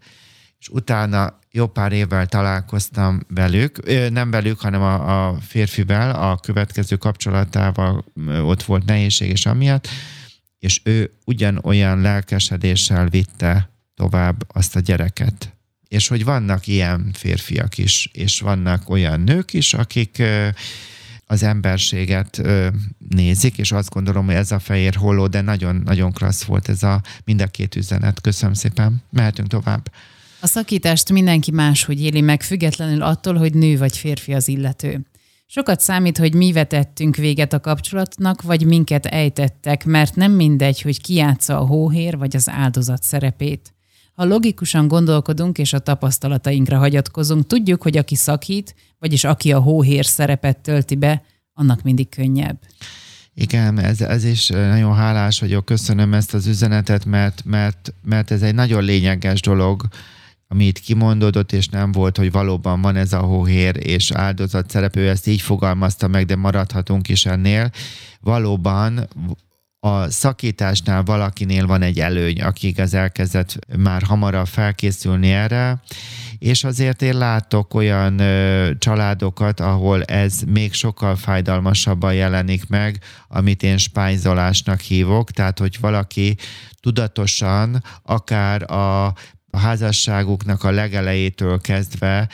és 0.59 0.69
utána 0.69 1.38
jó 1.55 1.67
pár 1.67 1.93
évvel 1.93 2.27
találkoztam 2.27 3.21
velük, 3.29 3.79
nem 4.11 4.31
velük, 4.31 4.61
hanem 4.61 4.83
a, 4.83 5.27
a 5.29 5.38
férfivel, 5.41 6.11
a 6.11 6.37
következő 6.37 6.97
kapcsolatával 6.97 8.05
ott 8.43 8.62
volt 8.62 8.85
nehézség 8.85 9.31
és 9.31 9.47
amiatt, 9.47 9.88
és 10.59 10.81
ő 10.85 11.12
ugyanolyan 11.25 12.01
lelkesedéssel 12.01 13.09
vitte 13.09 13.71
tovább 13.95 14.45
azt 14.49 14.77
a 14.77 14.81
gyereket 14.81 15.53
és 15.93 16.09
hogy 16.09 16.25
vannak 16.25 16.67
ilyen 16.67 17.11
férfiak 17.12 17.79
is, 17.79 18.09
és 18.12 18.41
vannak 18.41 18.91
olyan 18.91 19.21
nők 19.21 19.53
is, 19.53 19.75
akik 19.75 20.23
az 21.27 21.43
emberséget 21.43 22.43
nézik, 23.09 23.59
és 23.59 23.73
azt 23.73 23.91
gondolom, 23.91 24.27
hogy 24.27 24.35
ez 24.35 24.53
a 24.53 24.59
fehér 24.59 24.95
holló, 24.95 25.27
de 25.27 25.41
nagyon-nagyon 25.41 26.12
klassz 26.12 26.43
volt 26.43 26.69
ez 26.69 26.83
a 26.83 27.03
mind 27.25 27.41
a 27.41 27.47
két 27.47 27.77
üzenet. 27.77 28.21
Köszönöm 28.21 28.55
szépen. 28.55 29.03
Mehetünk 29.11 29.49
tovább. 29.49 29.91
A 30.44 30.46
szakítást 30.46 31.12
mindenki 31.12 31.50
máshogy 31.50 32.02
éli 32.02 32.20
meg, 32.20 32.42
függetlenül 32.42 33.02
attól, 33.02 33.35
hogy 33.35 33.55
nő 33.55 33.78
vagy 33.78 33.96
férfi 33.96 34.35
az 34.35 34.48
illető. 34.48 35.07
Sokat 35.46 35.81
számít, 35.81 36.18
hogy 36.18 36.35
mi 36.35 36.52
vetettünk 36.52 37.16
véget 37.16 37.52
a 37.52 37.61
kapcsolatnak, 37.61 38.42
vagy 38.42 38.64
minket 38.64 39.07
ejtettek, 39.07 39.85
mert 39.85 40.14
nem 40.14 40.33
mindegy, 40.33 40.81
hogy 40.81 41.00
ki 41.00 41.14
játsza 41.14 41.59
a 41.59 41.66
hóhér 41.66 42.18
vagy 42.18 42.37
az 42.37 42.48
áldozat 42.48 43.02
szerepét. 43.02 43.74
Ha 44.14 44.24
logikusan 44.24 44.88
gondolkodunk 44.88 45.59
és 45.59 45.72
a 45.72 45.78
tapasztalatainkra 45.78 46.79
hagyatkozunk, 46.79 47.46
tudjuk, 47.46 47.83
hogy 47.83 47.96
aki 47.96 48.14
szakít, 48.14 48.75
vagyis 48.98 49.25
aki 49.25 49.52
a 49.52 49.58
hóhér 49.58 50.04
szerepet 50.04 50.58
tölti 50.58 50.94
be, 50.94 51.23
annak 51.52 51.83
mindig 51.83 52.08
könnyebb. 52.08 52.58
Igen, 53.35 53.79
ez, 53.79 54.00
ez 54.00 54.25
is 54.25 54.46
nagyon 54.48 54.94
hálás 54.94 55.40
vagyok, 55.40 55.64
köszönöm 55.64 56.14
ezt 56.14 56.35
az 56.35 56.46
üzenetet, 56.46 57.04
mert, 57.04 57.42
mert, 57.44 57.94
mert 58.04 58.31
ez 58.31 58.42
egy 58.42 58.54
nagyon 58.54 58.85
lényeges 58.85 59.40
dolog, 59.40 59.88
ami 60.53 60.65
itt 60.65 60.79
kimondódott, 60.79 61.53
és 61.53 61.69
nem 61.69 61.92
volt, 61.92 62.17
hogy 62.17 62.33
valóban 62.33 62.81
van 62.81 62.96
ez 62.96 63.13
a 63.13 63.21
hóhér 63.21 63.77
és 63.87 64.11
áldozat 64.11 64.71
szerepő, 64.71 65.09
ezt 65.09 65.27
így 65.27 65.40
fogalmazta 65.40 66.09
meg, 66.09 66.27
de 66.27 66.37
maradhatunk 66.37 67.09
is 67.09 67.27
ennél. 67.27 67.71
Valóban 68.21 69.09
a 69.81 70.11
szakításnál 70.11 71.03
valakinél 71.03 71.67
van 71.67 71.83
egy 71.83 72.00
előny, 72.00 72.42
aki 72.42 72.67
igaz 72.67 72.94
elkezdett 72.94 73.59
már 73.77 74.03
hamarabb 74.03 74.46
felkészülni 74.46 75.31
erre, 75.31 75.83
és 76.38 76.65
azért 76.65 77.03
én 77.03 77.19
látok 77.19 77.75
olyan 77.75 78.19
ö, 78.19 78.71
családokat, 78.79 79.61
ahol 79.61 80.03
ez 80.03 80.40
még 80.46 80.73
sokkal 80.73 81.17
fájdalmasabban 81.17 82.15
jelenik 82.15 82.69
meg, 82.69 82.98
amit 83.29 83.63
én 83.63 83.79
spájzolásnak 83.79 84.81
hívok, 84.81 85.31
tehát 85.31 85.59
hogy 85.59 85.77
valaki 85.81 86.37
tudatosan 86.81 87.83
akár 88.03 88.71
a 88.71 89.15
a 89.55 89.59
házasságuknak 89.59 90.65
a 90.65 90.71
legelejétől 90.71 91.61
kezdve 91.61 92.29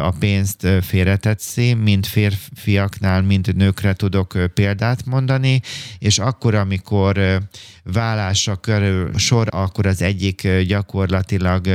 a 0.00 0.10
pénzt 0.10 0.66
félretetszi, 0.82 1.74
mind 1.74 2.06
férfiaknál, 2.06 3.22
mind 3.22 3.56
nőkre 3.56 3.92
tudok 3.92 4.38
példát 4.54 5.04
mondani, 5.04 5.60
és 5.98 6.18
akkor, 6.18 6.54
amikor 6.54 7.40
vállásra 7.82 8.56
körül 8.56 9.18
sor, 9.18 9.46
akkor 9.50 9.86
az 9.86 10.02
egyik 10.02 10.48
gyakorlatilag 10.66 11.66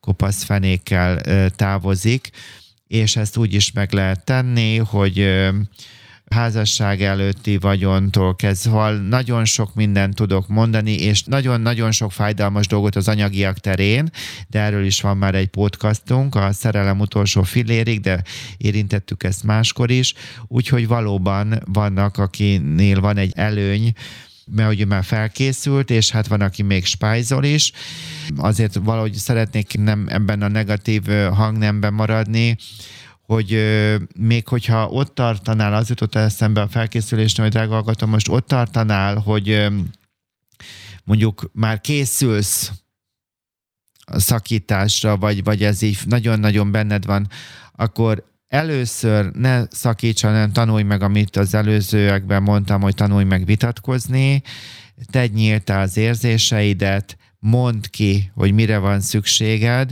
kopasz 0.00 0.44
fenékkel 0.44 1.20
távozik, 1.50 2.30
és 2.86 3.16
ezt 3.16 3.36
úgy 3.36 3.54
is 3.54 3.72
meg 3.72 3.92
lehet 3.92 4.24
tenni, 4.24 4.76
hogy 4.76 5.48
házasság 6.30 7.02
előtti 7.02 7.56
vagyontól 7.56 8.36
kezdve 8.36 8.90
nagyon 8.90 9.44
sok 9.44 9.74
mindent 9.74 10.14
tudok 10.14 10.48
mondani, 10.48 10.92
és 10.92 11.22
nagyon-nagyon 11.22 11.92
sok 11.92 12.12
fájdalmas 12.12 12.66
dolgot 12.66 12.96
az 12.96 13.08
anyagiak 13.08 13.58
terén, 13.58 14.10
de 14.48 14.60
erről 14.60 14.84
is 14.84 15.00
van 15.00 15.16
már 15.16 15.34
egy 15.34 15.48
podcastunk, 15.48 16.34
a 16.34 16.52
szerelem 16.52 17.00
utolsó 17.00 17.42
filérig, 17.42 18.00
de 18.00 18.22
érintettük 18.56 19.22
ezt 19.22 19.44
máskor 19.44 19.90
is, 19.90 20.14
úgyhogy 20.46 20.86
valóban 20.86 21.62
vannak, 21.64 22.18
akinél 22.18 23.00
van 23.00 23.16
egy 23.16 23.32
előny, 23.34 23.92
mert 24.46 24.72
ugye 24.72 24.84
már 24.84 25.04
felkészült, 25.04 25.90
és 25.90 26.10
hát 26.10 26.26
van, 26.26 26.40
aki 26.40 26.62
még 26.62 26.84
spájzol 26.84 27.44
is. 27.44 27.72
Azért 28.36 28.74
valahogy 28.74 29.14
szeretnék 29.14 29.78
nem 29.78 30.06
ebben 30.08 30.42
a 30.42 30.48
negatív 30.48 31.02
hangnemben 31.32 31.94
maradni, 31.94 32.56
hogy 33.26 33.58
még 34.16 34.48
hogyha 34.48 34.88
ott 34.88 35.14
tartanál, 35.14 35.74
az 35.74 35.88
jutott 35.88 36.14
eszembe 36.14 36.60
a 36.60 36.68
felkészülésnél, 36.68 37.44
hogy 37.44 37.54
drága 37.54 37.72
hallgatom, 37.72 38.10
most 38.10 38.28
ott 38.28 38.46
tartanál, 38.46 39.18
hogy 39.18 39.66
mondjuk 41.04 41.50
már 41.52 41.80
készülsz 41.80 42.72
a 44.04 44.18
szakításra, 44.18 45.16
vagy, 45.16 45.44
vagy 45.44 45.62
ez 45.62 45.82
így 45.82 45.98
nagyon-nagyon 46.04 46.70
benned 46.70 47.04
van, 47.04 47.28
akkor 47.76 48.32
először 48.48 49.30
ne 49.32 49.64
szakíts, 49.70 50.22
hanem 50.22 50.52
tanulj 50.52 50.82
meg, 50.82 51.02
amit 51.02 51.36
az 51.36 51.54
előzőekben 51.54 52.42
mondtam, 52.42 52.80
hogy 52.80 52.94
tanulj 52.94 53.24
meg 53.24 53.44
vitatkozni, 53.44 54.42
tedd 55.10 55.32
nyíltál 55.32 55.80
az 55.80 55.96
érzéseidet, 55.96 57.16
mondd 57.38 57.82
ki, 57.90 58.30
hogy 58.34 58.52
mire 58.52 58.78
van 58.78 59.00
szükséged, 59.00 59.90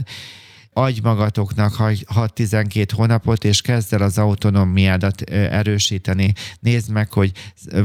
adj 0.73 0.99
magatoknak 1.01 1.75
6-12 1.79 2.87
hónapot, 2.95 3.43
és 3.43 3.61
kezd 3.61 3.93
el 3.93 4.01
az 4.01 4.17
autonómiádat 4.17 5.21
erősíteni. 5.31 6.33
Nézd 6.59 6.91
meg, 6.91 7.11
hogy 7.11 7.31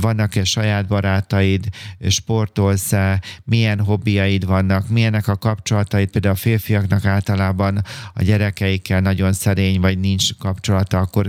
vannak-e 0.01 0.45
saját 0.45 0.87
barátaid, 0.87 1.69
sportolsz-e, 2.09 3.23
milyen 3.45 3.81
hobbiaid 3.81 4.47
vannak, 4.47 4.89
milyenek 4.89 5.29
a 5.29 5.37
kapcsolataid, 5.37 6.11
például 6.11 6.35
a 6.35 6.39
férfiaknak 6.39 7.05
általában 7.05 7.83
a 8.15 8.23
gyerekeikkel 8.23 9.01
nagyon 9.01 9.33
szerény, 9.33 9.81
vagy 9.81 9.99
nincs 9.99 10.35
kapcsolata, 10.35 10.99
akkor 10.99 11.27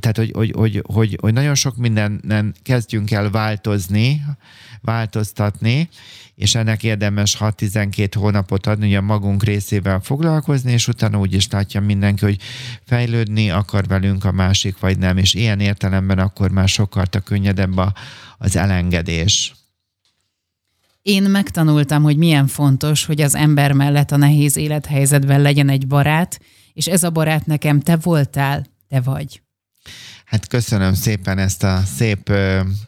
tehát, 0.00 0.16
hogy, 0.16 0.30
hogy, 0.34 0.52
hogy, 0.56 0.82
hogy, 0.86 1.18
hogy 1.20 1.32
nagyon 1.32 1.54
sok 1.54 1.76
mindennen 1.76 2.54
kezdjünk 2.62 3.10
el 3.10 3.30
változni, 3.30 4.24
változtatni, 4.80 5.88
és 6.34 6.54
ennek 6.54 6.82
érdemes 6.82 7.36
6-12 7.40 8.10
hónapot 8.16 8.66
adni, 8.66 8.86
ugye 8.86 9.00
magunk 9.00 9.42
részével 9.42 10.00
foglalkozni, 10.00 10.72
és 10.72 10.88
utána 10.88 11.18
úgy 11.18 11.32
is 11.34 11.48
látja 11.50 11.80
mindenki, 11.80 12.24
hogy 12.24 12.38
fejlődni 12.84 13.50
akar 13.50 13.86
velünk 13.86 14.24
a 14.24 14.32
másik, 14.32 14.78
vagy 14.78 14.98
nem, 14.98 15.16
és 15.16 15.34
ilyen 15.34 15.60
értelemben 15.60 16.18
akkor 16.18 16.50
már 16.50 16.68
sokkal 16.68 17.04
könnyedebb 17.24 17.76
a, 17.76 17.92
az 18.38 18.56
elengedés. 18.56 19.54
Én 21.02 21.22
megtanultam, 21.22 22.02
hogy 22.02 22.16
milyen 22.16 22.46
fontos, 22.46 23.04
hogy 23.04 23.20
az 23.20 23.34
ember 23.34 23.72
mellett 23.72 24.10
a 24.10 24.16
nehéz 24.16 24.56
élethelyzetben 24.56 25.40
legyen 25.40 25.68
egy 25.68 25.86
barát, 25.86 26.40
és 26.72 26.86
ez 26.86 27.02
a 27.02 27.10
barát 27.10 27.46
nekem 27.46 27.80
te 27.80 27.96
voltál, 27.96 28.66
te 28.88 29.00
vagy. 29.00 29.43
Hát 30.24 30.48
köszönöm 30.48 30.94
szépen 30.94 31.38
ezt 31.38 31.62
a 31.62 31.82
szép 31.96 32.32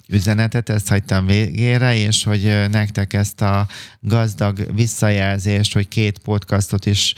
üzenetet, 0.08 0.68
ezt 0.68 0.88
hagytam 0.88 1.26
végére, 1.26 1.96
és 1.96 2.24
hogy 2.24 2.66
nektek 2.70 3.12
ezt 3.12 3.40
a 3.40 3.66
gazdag 4.00 4.74
visszajelzést, 4.74 5.72
hogy 5.72 5.88
két 5.88 6.18
podcastot 6.18 6.86
is 6.86 7.14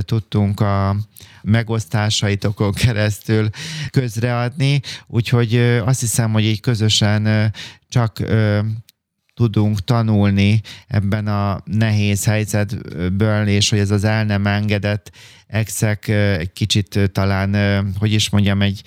tudtunk 0.00 0.60
a 0.60 0.96
megosztásaitokon 1.42 2.72
keresztül 2.72 3.48
közreadni, 3.90 4.80
úgyhogy 5.06 5.56
azt 5.84 6.00
hiszem, 6.00 6.32
hogy 6.32 6.44
így 6.44 6.60
közösen 6.60 7.52
csak 7.88 8.22
tudunk 9.34 9.84
tanulni 9.84 10.60
ebben 10.86 11.26
a 11.26 11.62
nehéz 11.64 12.24
helyzetből, 12.24 13.46
és 13.46 13.70
hogy 13.70 13.78
ez 13.78 13.90
az 13.90 14.04
el 14.04 14.24
nem 14.24 14.46
engedett 14.46 15.10
exek 15.52 16.08
egy 16.08 16.52
kicsit 16.52 17.10
talán, 17.12 17.54
hogy 17.98 18.12
is 18.12 18.30
mondjam, 18.30 18.62
egy 18.62 18.82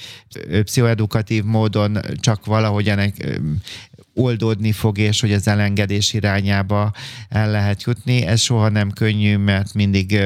pszichoedukatív 0.64 1.44
módon 1.44 2.00
csak 2.20 2.46
valahogy 2.46 2.90
ennek 2.90 3.40
oldódni 4.14 4.72
fog, 4.72 4.98
és 4.98 5.22
hogy 5.22 5.34
az 5.34 5.48
elengedés 5.48 6.14
irányába 6.14 6.92
el 7.30 7.52
lehet 7.52 7.84
jutni. 7.84 8.26
Ez 8.26 8.42
soha 8.42 8.70
nem 8.70 8.92
könnyű, 8.92 9.38
mert 9.38 9.74
mindig 9.74 10.20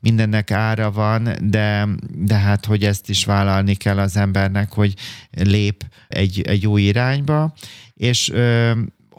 mindennek 0.00 0.50
ára 0.50 0.90
van, 0.90 1.36
de, 1.40 1.88
de 2.14 2.34
hát, 2.34 2.64
hogy 2.64 2.84
ezt 2.84 3.08
is 3.08 3.24
vállalni 3.24 3.74
kell 3.74 3.98
az 3.98 4.16
embernek, 4.16 4.72
hogy 4.72 4.94
lép 5.30 5.84
egy, 6.08 6.42
egy 6.42 6.66
új 6.66 6.82
irányba, 6.82 7.54
és 7.94 8.32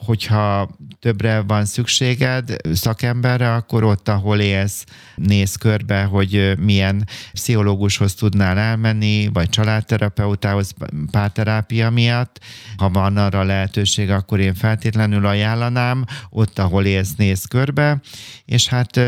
hogyha 0.05 0.69
többre 0.99 1.41
van 1.41 1.65
szükséged 1.65 2.55
szakemberre, 2.73 3.53
akkor 3.53 3.83
ott, 3.83 4.09
ahol 4.09 4.39
élsz, 4.39 4.85
néz 5.15 5.55
körbe, 5.55 6.03
hogy 6.03 6.53
milyen 6.59 7.07
pszichológushoz 7.33 8.13
tudnál 8.13 8.57
elmenni, 8.57 9.29
vagy 9.33 9.49
családterapeutához 9.49 10.73
párterápia 11.11 11.89
miatt. 11.89 12.39
Ha 12.77 12.89
van 12.89 13.17
arra 13.17 13.43
lehetőség, 13.43 14.09
akkor 14.09 14.39
én 14.39 14.53
feltétlenül 14.53 15.25
ajánlanám, 15.25 16.05
ott, 16.29 16.59
ahol 16.59 16.85
élsz, 16.85 17.15
néz 17.15 17.45
körbe, 17.45 17.99
és 18.45 18.67
hát 18.67 18.99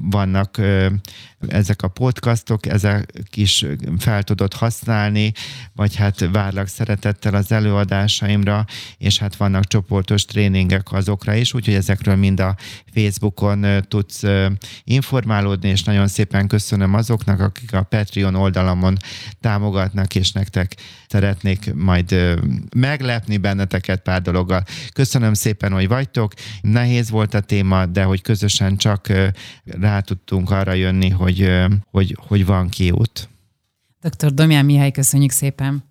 vannak 0.00 0.60
ezek 1.48 1.82
a 1.82 1.88
podcastok, 1.88 2.66
ezek 2.66 3.12
is 3.34 3.64
fel 3.98 4.22
tudod 4.22 4.52
használni, 4.52 5.32
vagy 5.74 5.96
hát 5.96 6.28
várlak 6.32 6.66
szeretettel 6.66 7.34
az 7.34 7.52
előadásaimra, 7.52 8.64
és 8.98 9.18
hát 9.18 9.36
vannak 9.36 9.66
csoportos 9.66 10.24
tréningek 10.24 10.92
azokra 10.92 11.34
is, 11.34 11.54
úgyhogy 11.54 11.74
ezekről 11.74 12.16
mind 12.16 12.40
a 12.40 12.56
Facebookon 12.94 13.66
tudsz 13.88 14.22
informálódni, 14.84 15.68
és 15.68 15.82
nagyon 15.82 16.08
szépen 16.08 16.46
köszönöm 16.46 16.94
azoknak, 16.94 17.40
akik 17.40 17.72
a 17.72 17.82
Patreon 17.82 18.34
oldalamon 18.34 18.96
támogatnak, 19.40 20.14
és 20.14 20.32
nektek 20.32 20.76
szeretnék 21.08 21.74
majd 21.74 22.38
meglepni 22.76 23.36
benneteket 23.36 24.00
pár 24.00 24.22
dologgal. 24.22 24.64
Köszönöm 24.92 25.34
szépen, 25.34 25.72
hogy 25.72 25.88
vagytok. 25.88 26.32
Nehéz 26.60 27.10
volt 27.10 27.34
a 27.34 27.40
téma, 27.40 27.86
de 27.86 28.02
hogy 28.02 28.22
közösen 28.22 28.76
csak 28.76 29.12
rá 29.64 30.00
tudtunk 30.00 30.50
arra 30.50 30.72
jönni, 30.72 31.08
hogy, 31.10 31.50
hogy, 31.90 32.16
hogy 32.26 32.46
van 32.46 32.68
kiút. 32.68 33.28
Dr. 34.00 34.34
Domján 34.34 34.64
Mihály, 34.64 34.90
köszönjük 34.90 35.30
szépen. 35.30 35.84